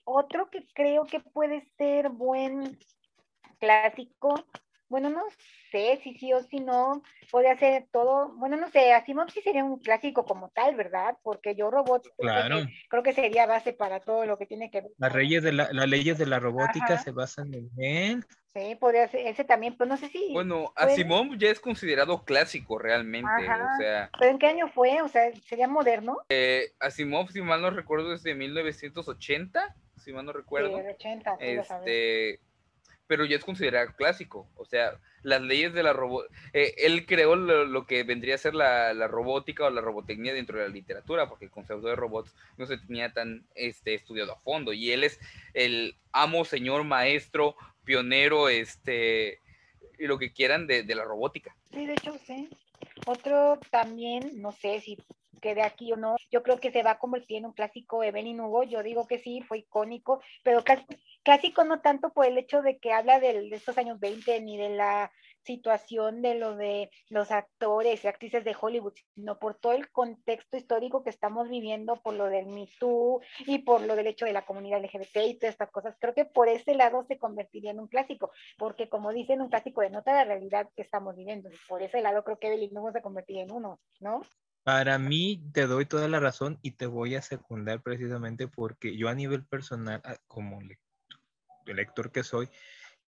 [0.03, 2.77] Otro que creo que puede ser buen
[3.59, 4.33] clásico,
[4.89, 5.23] bueno, no
[5.71, 9.63] sé si sí o si no, puede ser todo, bueno, no sé, Asimov sí sería
[9.63, 11.17] un clásico como tal, ¿verdad?
[11.23, 12.57] Porque yo robot claro.
[12.89, 14.91] creo, que, sería base para todo lo que tiene que ver.
[14.97, 18.25] Las leyes de la, las leyes de la robótica se basan en él.
[18.53, 20.33] Sí, podría ser ese también, pues no sé si.
[20.33, 24.09] Bueno, Asimov ya es considerado clásico realmente, o sea.
[24.19, 25.01] ¿Pero en qué año fue?
[25.01, 26.17] O sea, ¿sería moderno?
[26.29, 30.77] Eh, Asimov, si mal no recuerdo, es de 1980, si mal no recuerdo.
[30.77, 32.39] Sí, 80, sí, este,
[33.07, 37.35] pero ya es considerado clásico, o sea, las leyes de la robótica, eh, él creó
[37.35, 41.27] lo, que vendría a ser la, la, robótica o la robotecnia dentro de la literatura,
[41.27, 45.03] porque el concepto de robots no se tenía tan este, estudiado a fondo, y él
[45.03, 45.19] es
[45.53, 49.39] el amo, señor, maestro, pionero, este,
[49.97, 51.55] y lo que quieran de, de la robótica.
[51.71, 52.49] Sí, de hecho, sí.
[53.05, 54.97] Otro también, no sé si
[55.41, 58.39] quede aquí o no, yo creo que se va a convertir en un clásico Evelyn
[58.39, 60.63] Hugo, yo digo que sí, fue icónico, pero
[61.23, 64.57] clásico no tanto por el hecho de que habla de, de estos años 20 ni
[64.57, 65.11] de la
[65.43, 70.57] situación de lo de los actores y actrices de Hollywood, sino por todo el contexto
[70.57, 74.33] histórico que estamos viviendo, por lo del Me Too y por lo del hecho de
[74.33, 75.95] la comunidad LGBT y todas estas cosas.
[75.99, 79.81] Creo que por ese lado se convertiría en un clásico, porque como dicen, un clásico
[79.81, 81.49] denota la realidad que estamos viviendo.
[81.67, 84.21] Por ese lado creo que no se convertiría en uno, ¿no?
[84.63, 89.09] Para mí, te doy toda la razón y te voy a secundar precisamente porque yo
[89.09, 90.59] a nivel personal, como
[91.65, 92.47] lector que soy,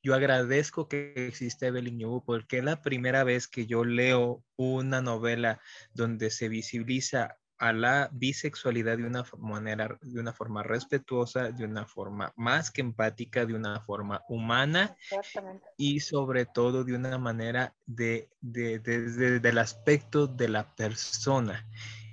[0.03, 5.01] yo agradezco que existe Evelyn Hugo porque es la primera vez que yo leo una
[5.03, 5.61] novela
[5.93, 11.85] donde se visibiliza a la bisexualidad de una manera, de una forma respetuosa, de una
[11.85, 14.97] forma más que empática, de una forma humana
[15.77, 21.69] y sobre todo de una manera de, de, del aspecto de la persona.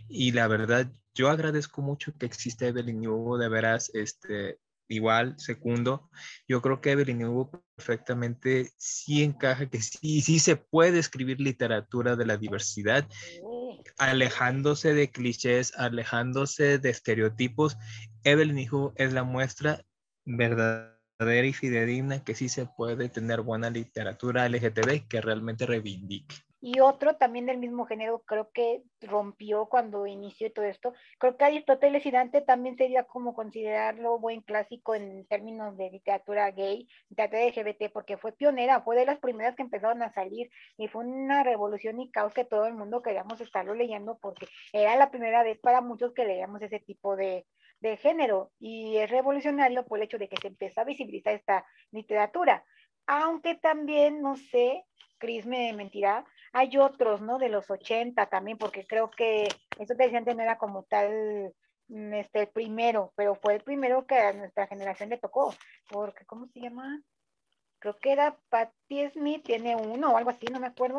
[0.09, 4.59] Y la verdad, yo agradezco mucho que exista Evelyn Hugo, de veras, este,
[4.89, 6.09] igual, segundo,
[6.47, 12.15] yo creo que Evelyn Hugo perfectamente sí encaja, que sí, sí se puede escribir literatura
[12.15, 13.07] de la diversidad,
[13.97, 17.77] alejándose de clichés, alejándose de estereotipos.
[18.23, 19.85] Evelyn Hugo es la muestra
[20.25, 26.35] verdadera y fidedigna que sí se puede tener buena literatura LGTB que realmente reivindique.
[26.59, 30.93] Y otro también del mismo género, creo que rompió cuando inició todo esto.
[31.19, 36.49] Creo que Aristóteles y Dante también sería como considerarlo buen clásico en términos de literatura
[36.51, 40.87] gay, literatura LGBT, porque fue pionera, fue de las primeras que empezaron a salir y
[40.87, 45.11] fue una revolución y caos que todo el mundo queríamos estarlo leyendo porque era la
[45.11, 47.45] primera vez para muchos que leíamos ese tipo de,
[47.81, 51.65] de género y es revolucionario por el hecho de que se empezó a visibilizar esta
[51.91, 52.63] literatura.
[53.05, 54.83] Aunque también, no sé,
[55.17, 57.37] Cris me mentirá, hay otros, ¿no?
[57.37, 59.47] De los 80 también, porque creo que
[59.79, 61.53] eso te decía no era como tal
[61.87, 65.53] mm, este, el primero, pero fue el primero que a nuestra generación le tocó,
[65.89, 67.01] porque, ¿cómo se llama?
[67.79, 70.97] Creo que era Patti Smith, tiene uno o algo así, no me acuerdo.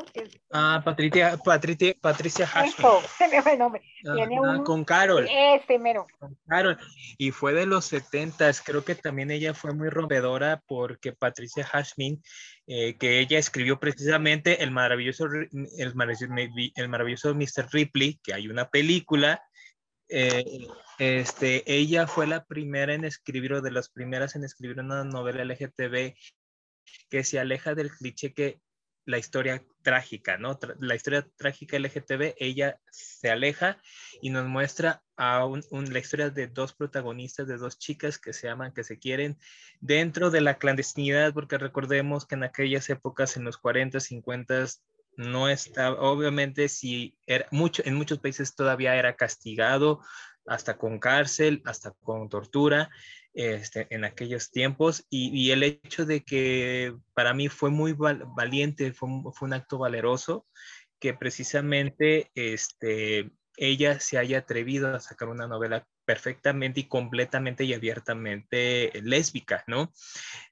[0.53, 3.83] Ah, Patricia, Patricia, Patricia Eso, se me fue el nombre.
[4.03, 5.27] tiene uno, con Carol.
[5.29, 6.07] Ese mero.
[6.19, 6.79] Con Carol.
[7.17, 12.23] Y fue de los setentas, creo que también ella fue muy rompedora porque Patricia Hashmin,
[12.67, 16.35] eh, que ella escribió precisamente el maravilloso, el maravilloso,
[16.75, 17.69] el maravilloso Mr.
[17.73, 19.43] Ripley, que hay una película
[20.09, 20.67] eh,
[20.99, 25.45] este, ella fue la primera en escribir o de las primeras en escribir una novela
[25.45, 26.15] LGTB
[27.11, 28.61] que se aleja del cliché que
[29.09, 30.59] la historia trágica, ¿no?
[30.81, 33.79] la historia trágica LGTB, ella se aleja
[34.21, 38.51] y nos muestra a un, la historia de dos protagonistas, de dos chicas que se
[38.51, 39.39] aman, que se quieren
[39.81, 44.67] dentro de la clandestinidad, porque recordemos que en aquellas épocas, en los 40, 50,
[45.17, 50.01] no estaba, obviamente, si era mucho, en muchos países todavía era castigado,
[50.49, 52.91] hasta con cárcel, hasta con tortura.
[53.35, 59.09] Este, en aquellos tiempos y, el hecho de que para mí fue muy valiente, fue,
[59.09, 60.45] un acto valeroso
[60.99, 67.75] que precisamente este, ella se haya atrevido a sacar una novela perfectamente y completamente y
[67.75, 69.93] abiertamente lésbica, ¿no?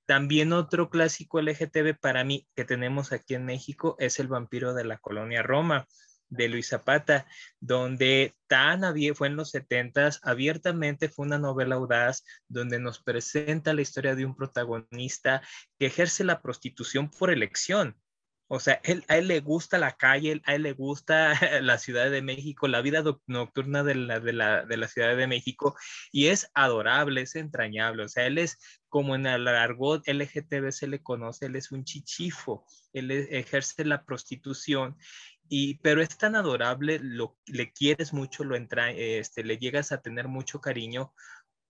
[0.05, 4.85] También otro clásico LGTB para mí que tenemos aquí en México es El vampiro de
[4.85, 5.89] la colonia Roma
[6.29, 7.27] de Luis Zapata,
[7.61, 8.83] donde tan
[9.15, 14.25] fue en los setentas, abiertamente fue una novela audaz, donde nos presenta la historia de
[14.25, 15.43] un protagonista
[15.79, 17.97] que ejerce la prostitución por elección.
[18.49, 22.23] O sea, a él le gusta la calle, a él le gusta la Ciudad de
[22.23, 25.77] México, la vida nocturna de la, de, la, de la Ciudad de México,
[26.13, 28.05] y es adorable, es entrañable.
[28.05, 28.59] O sea, él es
[28.89, 34.05] como en el argot LGTB se le conoce, él es un chichifo, él ejerce la
[34.05, 34.97] prostitución
[35.49, 40.01] y, pero es tan adorable, lo, le quieres mucho, lo entra, este, le llegas a
[40.01, 41.13] tener mucho cariño,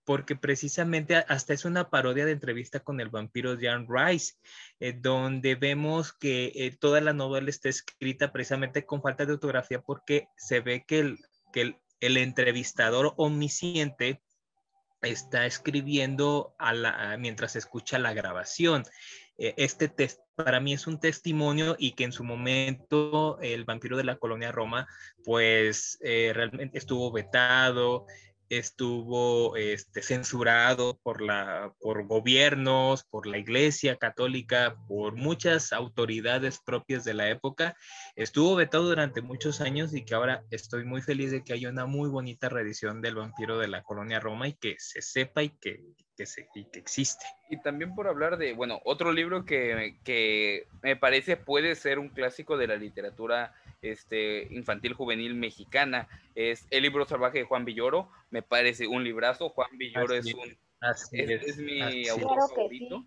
[0.07, 4.35] porque precisamente hasta es una parodia de entrevista con el vampiro Jan Rice,
[4.79, 9.81] eh, donde vemos que eh, toda la novela está escrita precisamente con falta de ortografía,
[9.81, 11.17] porque se ve que el,
[11.51, 14.21] que el, entrevistador omnisciente
[15.01, 18.85] está escribiendo a la, mientras escucha la grabación.
[19.37, 23.97] Eh, este test para mí es un testimonio y que en su momento el vampiro
[23.97, 24.87] de la colonia Roma
[25.23, 28.05] pues eh, realmente estuvo vetado,
[28.49, 37.03] estuvo este, censurado por, la, por gobiernos, por la Iglesia Católica, por muchas autoridades propias
[37.03, 37.75] de la época.
[38.15, 41.85] Estuvo vetado durante muchos años y que ahora estoy muy feliz de que haya una
[41.85, 45.83] muy bonita reedición del vampiro de la colonia Roma y que se sepa y que,
[46.17, 47.25] que, se, y que existe.
[47.49, 52.09] Y también por hablar de, bueno, otro libro que, que me parece puede ser un
[52.09, 56.07] clásico de la literatura este, infantil juvenil mexicana.
[56.35, 58.09] Es El libro salvaje de Juan Villoro.
[58.31, 59.49] Me parece un librazo.
[59.49, 60.57] Juan Villoro es un
[61.11, 63.05] es, mi autor favorito,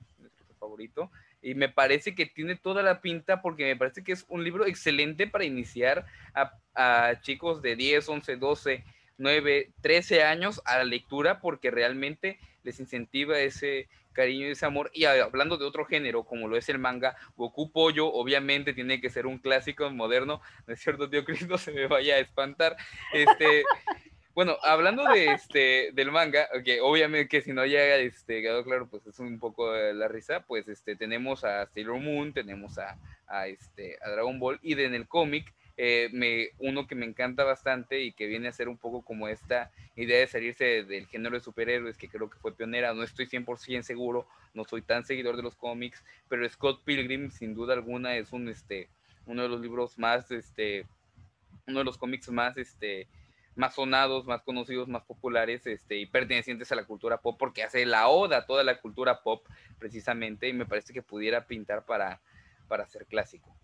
[0.58, 1.10] favorito.
[1.42, 4.66] Y me parece que tiene toda la pinta porque me parece que es un libro
[4.66, 8.84] excelente para iniciar a, a chicos de 10, 11, 12,
[9.18, 14.90] 9, 13 años a la lectura porque realmente les incentiva ese cariño y ese amor.
[14.92, 19.10] Y hablando de otro género, como lo es el manga, Goku Pollo, obviamente tiene que
[19.10, 21.58] ser un clásico moderno, ¿no es cierto, tío Cristo?
[21.58, 22.76] Se me vaya a espantar.
[23.12, 23.64] Este,
[24.34, 28.88] bueno, hablando de este, del manga, que obviamente que si no llega este, quedó claro,
[28.88, 33.46] pues es un poco la risa, pues este, tenemos a Sailor Moon, tenemos a, a,
[33.46, 35.52] este, a Dragon Ball, y de, en el cómic
[35.82, 39.28] eh, me, uno que me encanta bastante y que viene a ser un poco como
[39.28, 43.24] esta idea de salirse del género de superhéroes, que creo que fue pionera, no estoy
[43.24, 48.14] 100% seguro, no soy tan seguidor de los cómics, pero Scott Pilgrim sin duda alguna
[48.16, 48.90] es un, este,
[49.24, 50.84] uno de los libros más, este,
[51.66, 53.08] uno de los cómics más, este,
[53.54, 57.86] más sonados, más conocidos, más populares este, y pertenecientes a la cultura pop, porque hace
[57.86, 59.46] la oda a toda la cultura pop
[59.78, 62.20] precisamente y me parece que pudiera pintar para,
[62.68, 63.56] para ser clásico.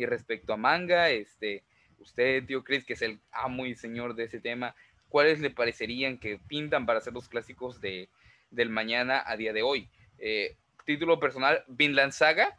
[0.00, 1.62] Y respecto a manga, este,
[1.98, 4.74] usted, tío Chris, que es el amo y señor de ese tema,
[5.10, 8.08] ¿cuáles le parecerían que pintan para ser los clásicos de,
[8.50, 9.90] del mañana a día de hoy?
[10.16, 12.56] Eh, título personal, Vinland Saga.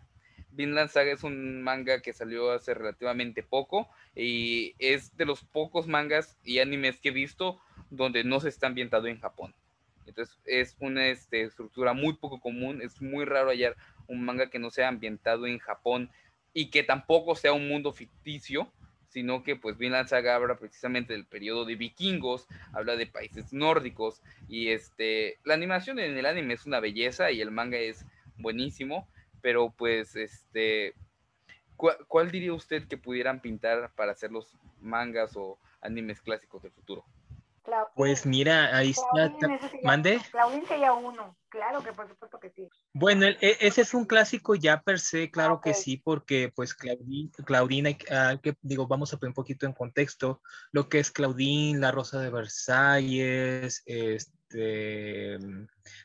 [0.52, 5.88] Vinland Saga es un manga que salió hace relativamente poco y es de los pocos
[5.88, 9.56] mangas y animes que he visto donde no se está ambientado en Japón.
[10.06, 13.76] Entonces es una este, estructura muy poco común, es muy raro hallar
[14.06, 16.12] un manga que no sea ambientado en Japón
[16.54, 18.72] y que tampoco sea un mundo ficticio,
[19.08, 24.22] sino que pues Vinland Saga habla precisamente del periodo de vikingos, habla de países nórdicos
[24.47, 28.06] y este la animación en el anime es una belleza y el manga es
[28.38, 29.08] buenísimo,
[29.41, 30.93] pero pues este
[31.76, 37.04] ¿cuál, diría usted que pudieran pintar para hacer los mangas o animes clásicos del futuro?
[37.95, 39.34] Pues mira, ahí está.
[39.84, 40.20] ¿Mande?
[40.32, 42.68] Claudín sería uno, claro que por supuesto que sí.
[42.93, 47.30] Bueno, e, ese es un clásico ya per se, claro que sí, porque pues Claudín,
[47.45, 47.86] Claudín
[48.41, 50.41] que, digo, vamos a poner un poquito en contexto,
[50.72, 55.38] lo que es Claudín, La Rosa de Versalles, este,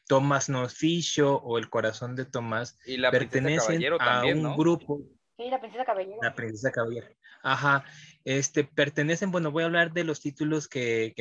[0.07, 5.00] Tomás Noficio o El Corazón de Tomás, y la pertenecen a un grupo.
[5.36, 6.18] Sí, la princesa caballero.
[6.22, 7.09] La princesa caballero.
[7.42, 7.84] Ajá,
[8.27, 11.14] este, pertenecen, bueno, voy a hablar de los títulos que,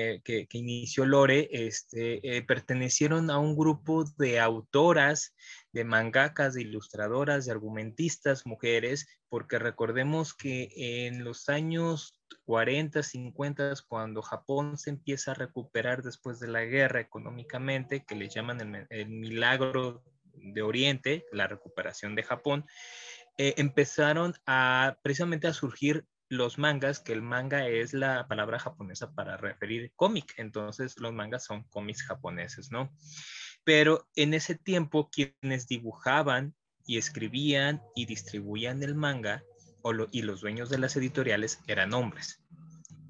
[0.51, 5.35] inició Lore, este, eh, pertenecieron a un grupo de autoras,
[5.71, 13.73] de mangakas, de ilustradoras, de argumentistas, mujeres, porque recordemos que en los años 40, 50,
[13.87, 18.87] cuando Japón se empieza a recuperar después de la guerra económicamente, que le llaman el,
[18.89, 20.03] el milagro
[20.33, 22.65] de Oriente, la recuperación de Japón,
[23.37, 29.13] eh, empezaron a precisamente a surgir los mangas, que el manga es la palabra japonesa
[29.13, 32.91] para referir cómic, entonces los mangas son cómics japoneses, ¿no?
[33.63, 36.55] Pero en ese tiempo quienes dibujaban
[36.85, 39.43] y escribían y distribuían el manga
[40.11, 42.43] y los dueños de las editoriales eran hombres.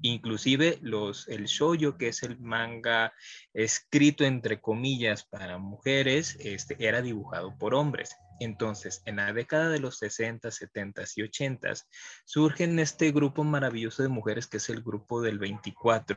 [0.02, 3.14] Inclusive los, el shoyo, que es el manga
[3.54, 8.14] escrito entre comillas para mujeres, este, era dibujado por hombres.
[8.40, 11.72] Entonces, en la década de los 60, 70 y 80
[12.24, 16.16] surgen este grupo maravilloso de mujeres que es el grupo del 24,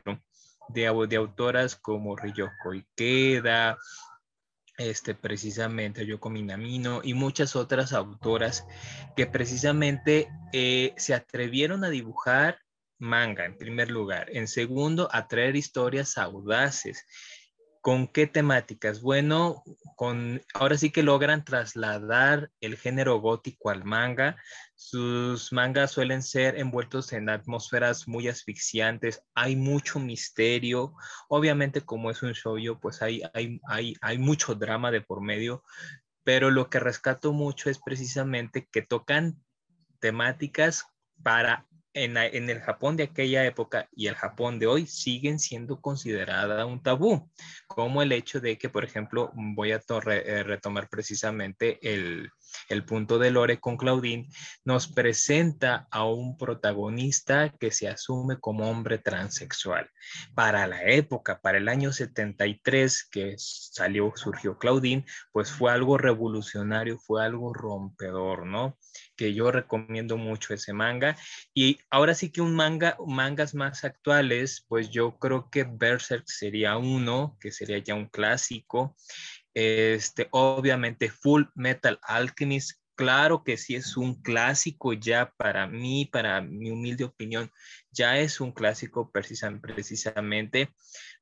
[0.68, 3.78] de, de autoras como Ryoko Ikeda,
[4.80, 8.66] este, precisamente Yoko Minamino y muchas otras autoras
[9.14, 12.58] que precisamente eh, se atrevieron a dibujar
[12.98, 14.28] manga en primer lugar.
[14.30, 17.04] En segundo, a traer historias audaces.
[17.80, 19.00] ¿Con qué temáticas?
[19.00, 19.62] Bueno,
[19.96, 24.36] con ahora sí que logran trasladar el género gótico al manga.
[24.74, 29.22] Sus mangas suelen ser envueltos en atmósferas muy asfixiantes.
[29.34, 30.94] Hay mucho misterio.
[31.28, 35.62] Obviamente, como es un shoujo, pues hay, hay, hay, hay mucho drama de por medio.
[36.22, 39.42] Pero lo que rescato mucho es precisamente que tocan
[40.00, 40.84] temáticas
[41.22, 46.66] para en, el Japón de aquella época y el Japón de hoy siguen siendo considerada
[46.66, 47.30] un tabú,
[47.66, 52.30] como el hecho de que, por ejemplo, voy a eh, retomar precisamente el,
[52.68, 54.28] el punto de Lore con Claudine,
[54.64, 59.88] nos presenta a un protagonista que se asume como hombre transexual.
[60.34, 66.98] Para la época, para el año 73 que salió, surgió Claudine, pues fue algo revolucionario,
[66.98, 68.78] fue algo rompedor, ¿no?
[69.20, 71.14] Que yo recomiendo mucho ese manga.
[71.52, 76.78] Y ahora sí que un manga, mangas más actuales, pues yo creo que Berserk sería
[76.78, 78.96] uno, que sería ya un clásico.
[79.52, 86.40] Este, obviamente Full Metal Alchemist, claro que sí es un clásico ya para mí, para
[86.40, 87.50] mi humilde opinión,
[87.90, 90.70] ya es un clásico precisamente.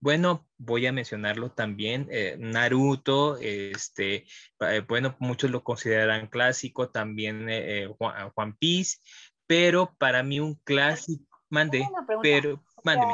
[0.01, 4.27] Bueno, voy a mencionarlo también, eh, Naruto, este,
[4.61, 8.99] eh, bueno, muchos lo consideran clásico, también eh, One Piece,
[9.47, 11.85] pero para mí un clásico, mande,
[12.23, 13.13] pero, mándeme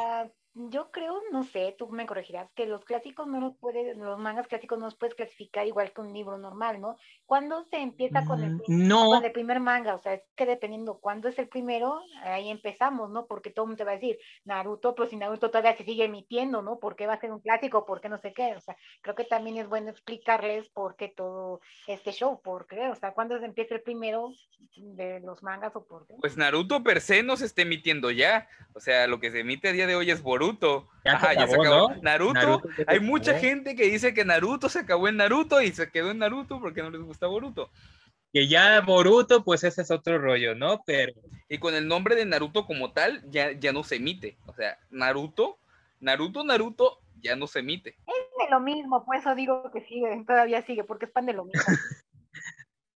[0.55, 4.47] yo creo, no sé, tú me corregirás, que los clásicos no los puedes, los mangas
[4.47, 6.97] clásicos no los puedes clasificar igual que un libro normal, ¿no?
[7.27, 9.21] ¿Cuándo se empieza con el, mm, no.
[9.21, 9.97] el primer manga?
[9.97, 13.27] O sea, es que dependiendo cuándo es el primero, ahí empezamos, ¿no?
[13.27, 16.05] Porque todo el mundo te va a decir, Naruto, pero si Naruto todavía se sigue
[16.05, 16.79] emitiendo, ¿no?
[16.79, 17.85] ¿Por qué va a ser un clásico?
[17.85, 18.55] ¿Por qué no sé qué?
[18.55, 22.89] O sea, creo que también es bueno explicarles por qué todo este show, por qué,
[22.91, 24.31] o sea, ¿cuándo se empieza el primero
[24.77, 26.15] de los mangas o por qué?
[26.21, 29.69] Pues Naruto per se no se está emitiendo ya, o sea, lo que se emite
[29.69, 30.89] a día de hoy es Boruto Naruto.
[31.05, 31.95] Ya se acabó.
[32.03, 36.11] Naruto, hay mucha gente que dice que Naruto se acabó en Naruto y se quedó
[36.11, 37.71] en Naruto porque no les gusta Boruto.
[38.33, 40.83] Que ya Boruto, pues ese es otro rollo, ¿no?
[40.85, 41.13] Pero.
[41.49, 44.39] Y con el nombre de Naruto como tal, ya, ya no se emite.
[44.47, 45.59] O sea, Naruto,
[46.01, 47.91] Naruto, Naruto, ya no se emite.
[48.07, 51.35] Es de lo mismo, por eso digo que sigue, todavía sigue, porque es pan de
[51.35, 51.63] lo mismo.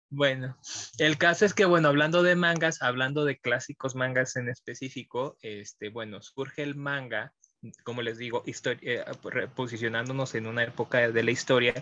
[0.08, 0.56] Bueno,
[0.98, 5.88] el caso es que, bueno, hablando de mangas, hablando de clásicos mangas en específico, este,
[5.90, 7.32] bueno, surge el manga
[7.84, 9.04] como les digo, eh,
[9.54, 11.74] posicionándonos en una época de la historia,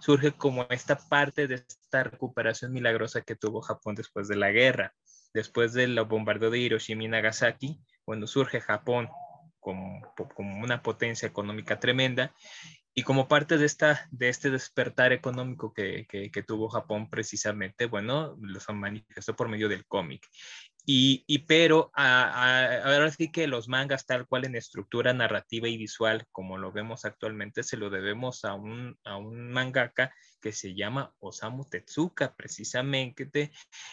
[0.00, 4.94] surge como esta parte de esta recuperación milagrosa que tuvo Japón después de la guerra.
[5.34, 9.08] Después del bombardeo de Hiroshima y Nagasaki, cuando surge Japón
[9.58, 10.02] como,
[10.34, 12.34] como una potencia económica tremenda
[12.94, 18.36] y como parte de, esta, de este despertar económico que, que, tuvo Japón precisamente, bueno,
[18.40, 20.26] lo manifestó por medio del cómic.
[20.84, 26.26] Y, y pero ahora sí que los mangas tal cual en estructura narrativa y visual,
[26.32, 30.12] como lo vemos actualmente, se lo debemos a un, a un mangaka
[30.42, 33.52] que se llama Osamu Tezuka, precisamente.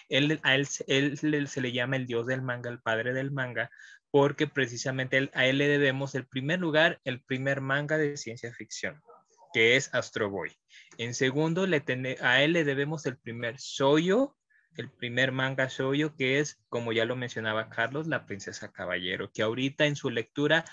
[0.10, 3.70] Él, a él, él, se le llama el dios del manga, el padre del manga,
[4.12, 9.02] porque precisamente a él le debemos el primer lugar, el primer manga de ciencia ficción,
[9.54, 10.52] que es Astro Boy.
[10.98, 11.84] En segundo, le
[12.22, 14.36] a él le debemos el primer shoujo,
[14.76, 19.42] el primer manga shoujo, que es, como ya lo mencionaba Carlos, La Princesa Caballero, que
[19.42, 20.66] ahorita en su lectura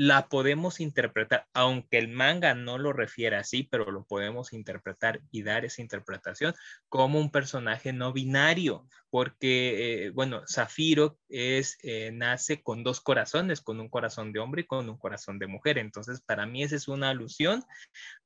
[0.00, 5.42] la podemos interpretar, aunque el manga no lo refiere así, pero lo podemos interpretar y
[5.42, 6.54] dar esa interpretación
[6.88, 13.60] como un personaje no binario, porque, eh, bueno, Zafiro es, eh, nace con dos corazones,
[13.60, 15.76] con un corazón de hombre y con un corazón de mujer.
[15.76, 17.62] Entonces, para mí esa es una alusión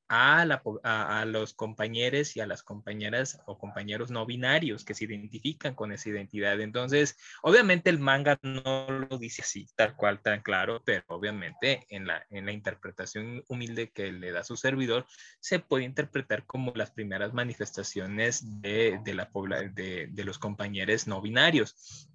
[0.07, 5.91] a, los compañeros y a las compañeras o compañeros no binarios que se identifican con
[5.91, 6.59] esa identidad.
[6.61, 12.07] Entonces, obviamente el manga no lo dice así, tal cual, tan claro, pero obviamente en
[12.07, 15.05] la, en la interpretación humilde que le da su servidor,
[15.39, 22.09] se puede interpretar como las primeras manifestaciones de, de los compañeros no binarios.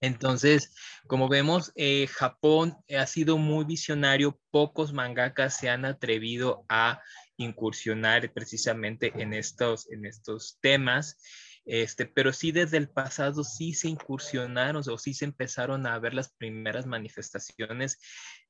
[0.00, 0.74] Entonces,
[1.06, 7.00] como vemos, eh, Japón ha sido muy visionario, pocos mangakas se han atrevido a
[7.36, 11.18] incursionar precisamente en estos, en estos temas.
[11.66, 16.12] este, pero sí desde el pasado sí se incursionaron o sí se empezaron a ver
[16.12, 17.98] las primeras manifestaciones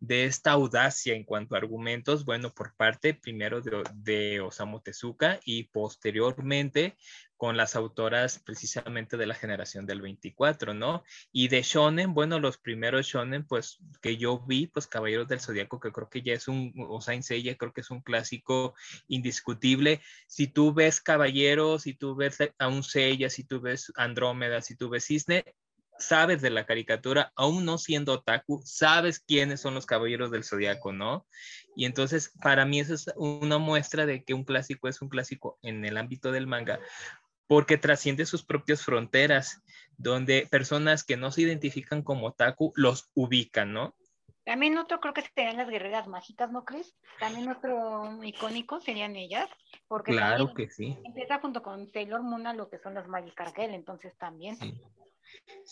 [0.07, 5.41] de esta audacia en cuanto a argumentos, bueno, por parte primero de, de Osamu Tezuka
[5.45, 6.97] y posteriormente
[7.37, 11.03] con las autoras precisamente de la generación del 24, ¿no?
[11.33, 15.81] Y de shonen, bueno, los primeros shonen, pues que yo vi, pues Caballeros del Zodíaco,
[15.81, 17.27] que creo que ya es un, o Saint
[17.59, 18.75] creo que es un clásico
[19.09, 20.01] indiscutible.
[20.27, 24.77] Si tú ves Caballeros, si tú ves a un Seiya, si tú ves Andrómeda, si
[24.77, 25.45] tú ves Cisne,
[25.99, 30.93] sabes de la caricatura, aún no siendo otaku, sabes quiénes son los caballeros del zodiaco,
[30.93, 31.27] ¿no?
[31.77, 35.59] Y entonces, para mí, eso es una muestra de que un clásico es un clásico
[35.63, 36.81] en el ámbito del manga,
[37.47, 39.63] porque trasciende sus propias fronteras,
[39.97, 43.95] donde personas que no se identifican como otaku los ubican, ¿no?
[44.45, 46.95] También otro creo que serían las guerreras mágicas, ¿no crees?
[47.19, 49.49] También otro icónico serían ellas,
[49.89, 50.99] porque claro que sí.
[51.03, 54.57] Empieza junto con Sailor Moon a lo que son las Magic Girl, entonces también.
[54.57, 54.79] Sí.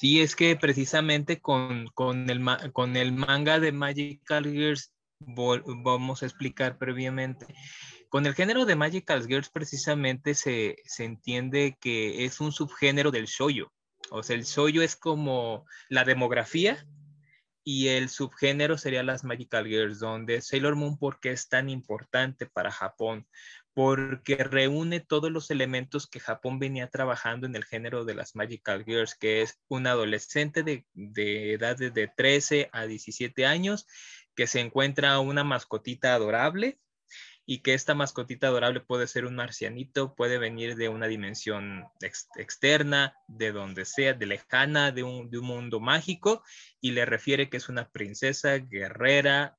[0.00, 2.42] Es que precisamente con, con, el,
[2.72, 7.46] con el manga de Magical Girls vamos a explicar previamente
[8.12, 13.72] con el género de Magical Girls precisamente se, entiende que es un subgénero del shoyo.
[14.10, 16.86] O sea, el shoyo es como la demografía
[17.64, 22.70] y el subgénero sería las Magical Girls, donde Sailor Moon, porque es tan importante para
[22.70, 23.26] Japón?
[23.74, 28.84] Porque reúne todos los elementos que Japón venía trabajando en el género de las Magical
[28.84, 33.86] Girls, que es un adolescente de, de edad de 13 a 17 años
[34.34, 36.78] que se encuentra una mascotita adorable
[37.44, 41.84] y que esta mascotita adorable puede ser un marcianito, puede venir de una dimensión
[42.36, 46.44] externa, de donde sea, de lejana, de un, de un, mundo mágico,
[46.80, 49.58] y le refiere que es una princesa, guerrera,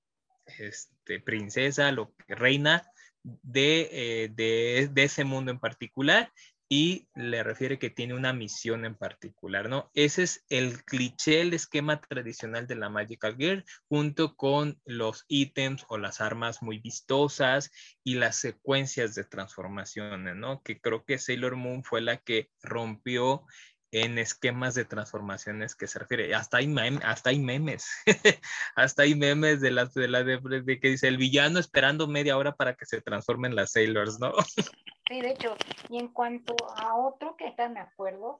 [0.57, 2.83] este, princesa, lo, reina
[3.23, 6.31] de, eh, de, de ese mundo en particular,
[6.69, 9.91] y le refiere que tiene una misión en particular, ¿no?
[9.93, 15.85] Ese es el cliché, el esquema tradicional de la Magical Girl, junto con los ítems
[15.87, 17.69] o las armas muy vistosas
[18.03, 20.63] y las secuencias de transformaciones, ¿no?
[20.63, 23.45] Que creo que Sailor Moon fue la que rompió
[23.93, 26.33] en esquemas de transformaciones que se refiere.
[26.33, 26.73] Hasta hay,
[27.03, 27.87] hasta hay memes,
[28.75, 32.55] hasta hay memes de las de la de, que dice el villano esperando media hora
[32.55, 34.33] para que se transformen las Sailors, ¿no?
[35.09, 35.57] Sí, de hecho,
[35.89, 38.39] y en cuanto a otro que está me acuerdo,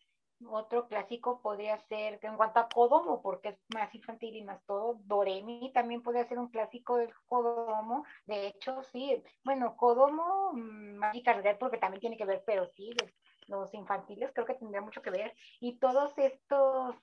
[0.49, 4.99] otro clásico podría ser, en cuanto a Kodomo, porque es más infantil y más todo,
[5.03, 11.57] Doremi también podría ser un clásico del Kodomo, de hecho, sí, bueno, Kodomo, mm, Magic
[11.59, 12.91] porque también tiene que ver, pero sí,
[13.47, 16.95] los infantiles creo que tendría mucho que ver, y todos estos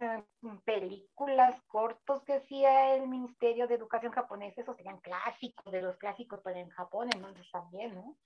[0.00, 0.22] eh,
[0.64, 6.40] películas cortos que hacía el Ministerio de Educación japonés, esos serían clásicos, de los clásicos,
[6.42, 8.16] pero en Japón, entonces también, ¿no?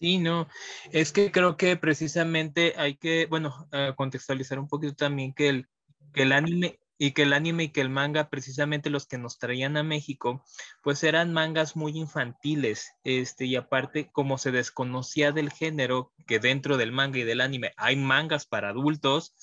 [0.00, 0.46] Sí, no,
[0.92, 5.68] es que creo que precisamente hay que, bueno, contextualizar un poquito también que el,
[6.14, 9.38] que el anime y que el anime y que el manga, precisamente los que nos
[9.38, 10.44] traían a México,
[10.82, 16.76] pues eran mangas muy infantiles, este, y aparte, como se desconocía del género, que dentro
[16.76, 19.34] del manga y del anime hay mangas para adultos,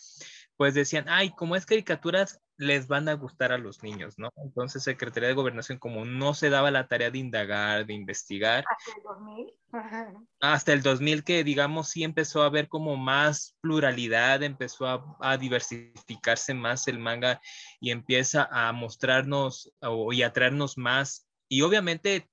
[0.57, 4.29] pues decían, ay, como es caricaturas, les van a gustar a los niños, ¿no?
[4.37, 8.63] Entonces, Secretaría de Gobernación, como no se daba la tarea de indagar, de investigar.
[8.69, 10.27] Hasta el 2000.
[10.39, 16.53] hasta el 2000 que, digamos, sí empezó a haber como más pluralidad, empezó a, diversificarse
[16.53, 17.41] más el manga
[17.81, 19.73] y empieza a mostrarnos
[20.11, 21.27] y a traernos más.
[21.49, 22.29] Y obviamente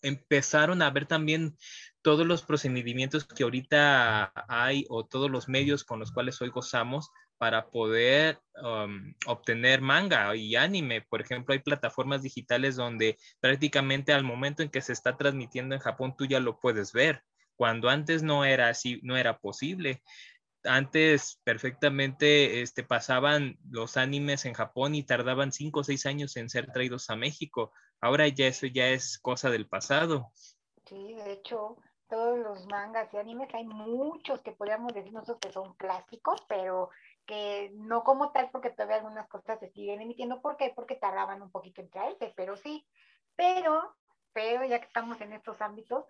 [0.00, 1.58] empezaron a ver también
[2.00, 7.10] todos los procedimientos que ahorita hay o todos los medios con los cuales hoy gozamos
[7.38, 11.02] para poder um, obtener manga y anime.
[11.02, 15.80] Por ejemplo, hay plataformas digitales donde prácticamente al momento en que se está transmitiendo en
[15.80, 17.22] Japón tú ya lo puedes ver,
[17.56, 20.02] cuando antes no era así, no era posible.
[20.64, 26.50] Antes perfectamente este, pasaban los animes en Japón y tardaban cinco o seis años en
[26.50, 27.72] ser traídos a México.
[28.00, 30.32] Ahora ya eso ya es cosa del pasado.
[30.86, 31.76] Sí, de hecho,
[32.08, 36.90] todos los mangas y animes, hay muchos que podríamos decir que son clásicos, pero
[37.28, 40.40] que no como tal, porque todavía algunas cosas se siguen emitiendo.
[40.40, 40.72] ¿Por qué?
[40.74, 42.86] Porque tardaban un poquito en traerse, pero sí.
[43.36, 43.94] Pero,
[44.32, 46.06] pero ya que estamos en estos ámbitos,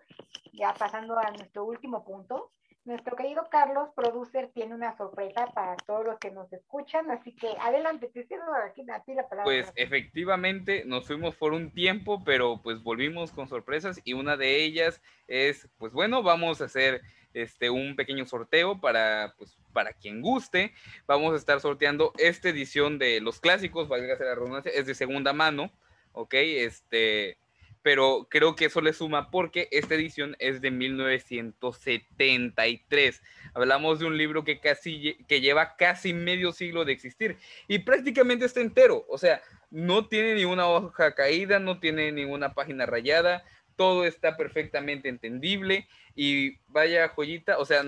[0.53, 2.53] ya pasando a nuestro último punto,
[2.85, 7.49] nuestro querido Carlos, producer, tiene una sorpresa para todos los que nos escuchan, así que
[7.59, 9.43] adelante, te cedo aquí la palabra.
[9.43, 14.63] Pues efectivamente nos fuimos por un tiempo, pero pues volvimos con sorpresas y una de
[14.63, 17.01] ellas es, pues bueno, vamos a hacer
[17.33, 20.73] este, un pequeño sorteo para, pues, para quien guste.
[21.07, 25.33] Vamos a estar sorteando esta edición de los clásicos, valga la redundancia, es de segunda
[25.33, 25.71] mano,
[26.13, 26.33] ¿ok?
[26.33, 27.37] Este,
[27.81, 33.21] pero creo que eso le suma porque esta edición es de 1973.
[33.53, 38.45] Hablamos de un libro que casi que lleva casi medio siglo de existir y prácticamente
[38.45, 43.43] está entero, o sea, no tiene ni una hoja caída, no tiene ninguna página rayada,
[43.79, 47.81] todo está perfectamente entendible y vaya joyita, o sea,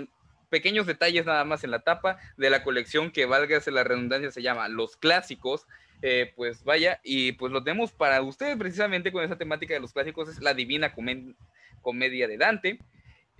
[0.49, 4.41] pequeños detalles nada más en la tapa de la colección que valga la redundancia se
[4.41, 5.67] llama Los Clásicos
[6.01, 9.93] eh, pues vaya, y pues lo tenemos para ustedes precisamente con esa temática de los
[9.93, 10.93] clásicos, es la Divina
[11.81, 12.79] Comedia de Dante.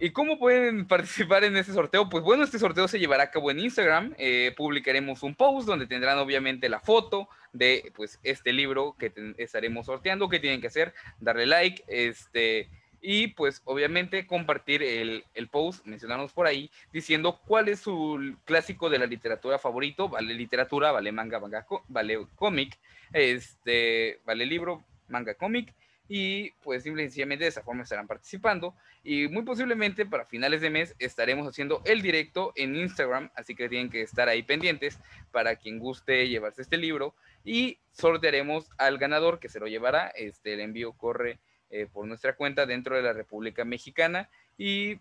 [0.04, 2.10] ¿Y cómo pueden participar en este sorteo?
[2.10, 4.16] Pues bueno, este sorteo se llevará a cabo en Instagram.
[4.18, 9.86] Eh, publicaremos un post donde tendrán obviamente la foto de pues este libro que estaremos
[9.86, 10.28] sorteando.
[10.28, 10.96] ¿Qué tienen que hacer?
[11.20, 12.68] Darle like, este,
[13.00, 18.98] y pues obviamente compartir el, post, mencionarnos por ahí, diciendo cuál es su clásico de
[18.98, 22.76] la literatura favorito, vale literatura, vale manga, manga vale cómic,
[23.14, 25.76] este, vale libro, manga, cómic,
[26.14, 30.60] y pues simple y sencillamente de esa forma estarán participando y muy posiblemente para finales
[30.60, 35.00] de mes estaremos haciendo el directo en Instagram, así que tienen que estar ahí pendientes
[35.32, 40.54] para quien guste llevarse este libro y sortearemos al ganador que se lo llevará, este
[40.54, 41.40] el envío corre
[41.70, 44.98] eh, por nuestra cuenta dentro de la República Mexicana y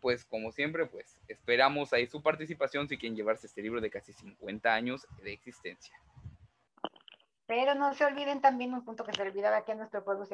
[0.00, 4.12] pues como siempre pues esperamos ahí su participación si quieren llevarse este libro de casi
[4.12, 5.96] 50 años de existencia.
[7.46, 10.26] Pero no se olviden también un punto que se olvidaba aquí a nuestro pueblo.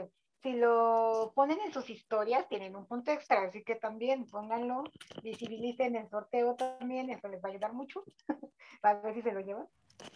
[0.43, 4.85] Si lo ponen en sus historias, tienen un punto extra, así que también pónganlo,
[5.23, 8.05] visibilicen el sorteo también, eso les va a ayudar mucho,
[8.81, 9.67] para ver si se lo llevan.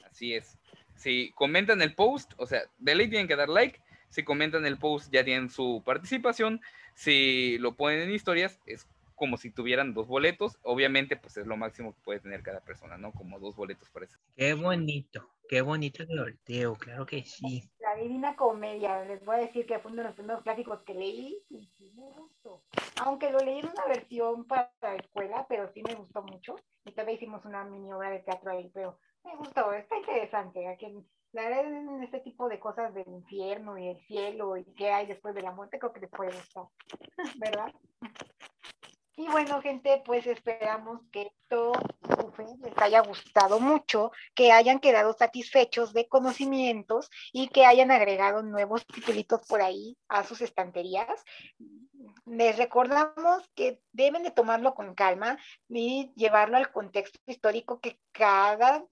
[0.09, 0.59] Así es.
[0.95, 3.81] Si comentan el post, o sea, de ley tienen que dar like,
[4.13, 6.61] si comentan el post ya tienen su participación.
[6.95, 10.59] Si lo ponen en historias, es como si tuvieran dos boletos.
[10.63, 13.13] Obviamente, pues es lo máximo que puede tener cada persona, ¿no?
[13.13, 14.19] Como dos boletos para eso.
[14.37, 17.71] Qué bonito, qué bonito el sorteo, claro que sí.
[17.79, 20.95] La Divina Comedia, les voy a decir que fue uno de los primeros clásicos que
[20.95, 22.63] leí y me gustó.
[23.03, 26.57] Aunque lo leí en una versión para la escuela, pero sí me gustó mucho.
[26.87, 30.67] Y todavía hicimos una mini obra de teatro ahí, pero me gustó, está interesante.
[30.69, 34.65] A quien la verdad en este tipo de cosas del infierno y el cielo y
[34.73, 36.65] qué hay después de la muerte, creo que les puede gustar,
[37.37, 37.71] ¿verdad?
[39.17, 41.73] Y bueno, gente, pues esperamos que esto
[42.39, 48.87] les haya gustado mucho, que hayan quedado satisfechos de conocimientos y que hayan agregado nuevos
[48.87, 51.25] titulitos por ahí a sus estanterías
[52.25, 58.85] les recordamos que deben de tomarlo con calma y llevarlo al contexto histórico que cada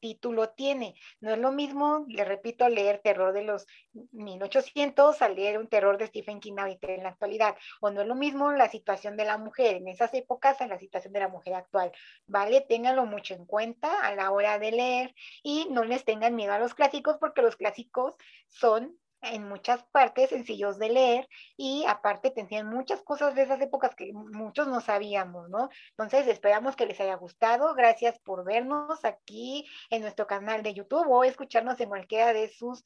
[0.00, 0.94] título tiene.
[1.20, 3.66] No es lo mismo, le repito, leer terror de los
[4.12, 7.56] 1800 a leer un terror de Stephen King ahorita en la actualidad.
[7.80, 10.78] O no es lo mismo la situación de la mujer en esas épocas a la
[10.78, 11.92] situación de la mujer actual.
[12.26, 12.60] ¿Vale?
[12.60, 16.58] Ténganlo mucho en cuenta a la hora de leer y no les tengan miedo a
[16.58, 18.14] los clásicos porque los clásicos
[18.48, 18.98] son
[19.32, 24.12] en muchas partes sencillos de leer y aparte tenían muchas cosas de esas épocas que
[24.12, 25.68] muchos no sabíamos, ¿no?
[25.90, 27.74] Entonces esperamos que les haya gustado.
[27.74, 32.84] Gracias por vernos aquí en nuestro canal de YouTube o escucharnos en cualquiera de sus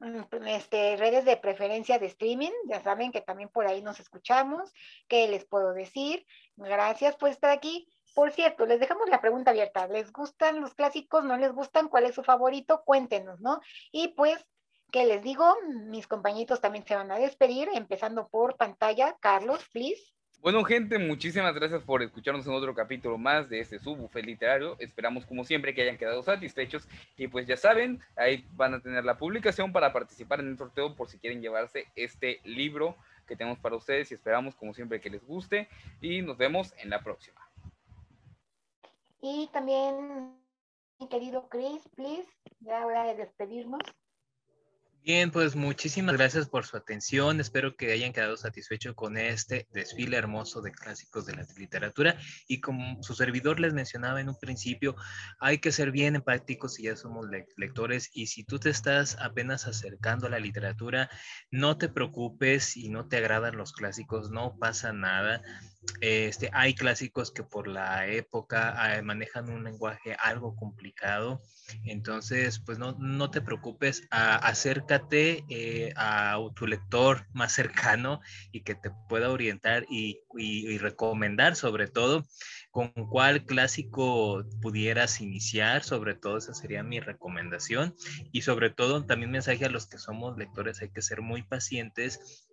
[0.00, 2.52] mm, este, redes de preferencia de streaming.
[2.68, 4.72] Ya saben que también por ahí nos escuchamos.
[5.08, 6.26] ¿Qué les puedo decir?
[6.56, 7.88] Gracias por estar aquí.
[8.14, 9.86] Por cierto, les dejamos la pregunta abierta.
[9.88, 11.24] ¿Les gustan los clásicos?
[11.24, 11.88] ¿No les gustan?
[11.88, 12.82] ¿Cuál es su favorito?
[12.84, 13.60] Cuéntenos, ¿no?
[13.92, 14.46] Y pues
[14.90, 15.44] ¿Qué les digo?
[15.86, 19.16] Mis compañitos también se van a despedir, empezando por pantalla.
[19.20, 20.12] Carlos, please.
[20.40, 24.76] Bueno, gente, muchísimas gracias por escucharnos en otro capítulo más de este subbuffet literario.
[24.78, 26.86] Esperamos, como siempre, que hayan quedado satisfechos.
[27.16, 30.94] Y pues ya saben, ahí van a tener la publicación para participar en el sorteo
[30.94, 34.12] por si quieren llevarse este libro que tenemos para ustedes.
[34.12, 35.68] Y esperamos, como siempre, que les guste.
[36.00, 37.40] Y nos vemos en la próxima.
[39.20, 40.38] Y también,
[41.00, 42.28] mi querido Chris, please,
[42.60, 43.80] ya hora de despedirnos.
[45.06, 47.38] Bien, pues muchísimas gracias por su atención.
[47.38, 52.18] Espero que hayan quedado satisfechos con este desfile hermoso de clásicos de la literatura.
[52.48, 54.96] Y como su servidor les mencionaba en un principio,
[55.38, 58.10] hay que ser bien empáticos si ya somos lectores.
[58.14, 61.08] Y si tú te estás apenas acercando a la literatura,
[61.52, 65.40] no te preocupes y no te agradan los clásicos, no pasa nada.
[66.00, 71.40] Este, hay clásicos que por la época ah, manejan un lenguaje algo complicado,
[71.84, 74.02] entonces pues no, no te preocupes,
[75.48, 78.20] eh, a tu lector más cercano
[78.52, 82.24] y que te pueda orientar y, y recomendar sobre todo
[82.70, 87.94] con cuál clásico pudieras iniciar, sobre todo esa sería mi recomendación
[88.32, 92.46] y sobre todo también mensaje a los que somos lectores, hay que ser muy pacientes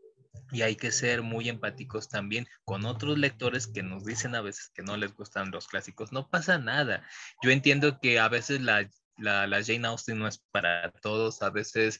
[0.52, 4.72] y hay que ser muy empáticos también con otros lectores que nos dicen a veces
[4.74, 6.12] que no les gustan los clásicos.
[6.12, 7.04] No pasa nada.
[7.42, 12.00] Yo entiendo que a veces la la, Jane Austen no es para todos, a veces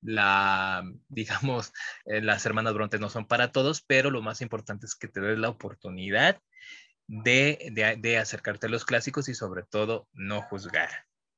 [0.00, 1.72] la, digamos,
[2.06, 5.20] eh, las hermanas Bronte no son para todos, pero lo más importante es que te
[5.20, 6.40] des la oportunidad
[7.06, 10.90] de, de, de acercarte a los clásicos y sobre todo no juzgar.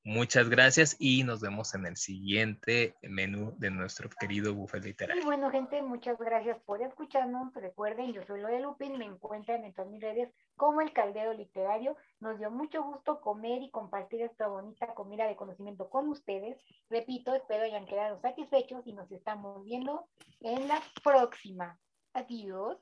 [0.08, 5.20] Muchas gracias y nos vemos en el siguiente menú de nuestro querido buffet literario.
[5.20, 7.52] Y bueno, gente, muchas gracias por escucharnos.
[7.54, 11.32] Recuerden, yo soy lo de Lupin, me encuentran en todas mis redes como el Caldero
[11.32, 11.96] Literario.
[12.20, 16.56] Nos dio mucho gusto comer y compartir esta bonita comida de conocimiento con ustedes.
[16.88, 20.06] Repito, espero hayan quedado satisfechos y nos estamos viendo
[20.38, 21.80] en la próxima.
[22.12, 22.78] Adiós.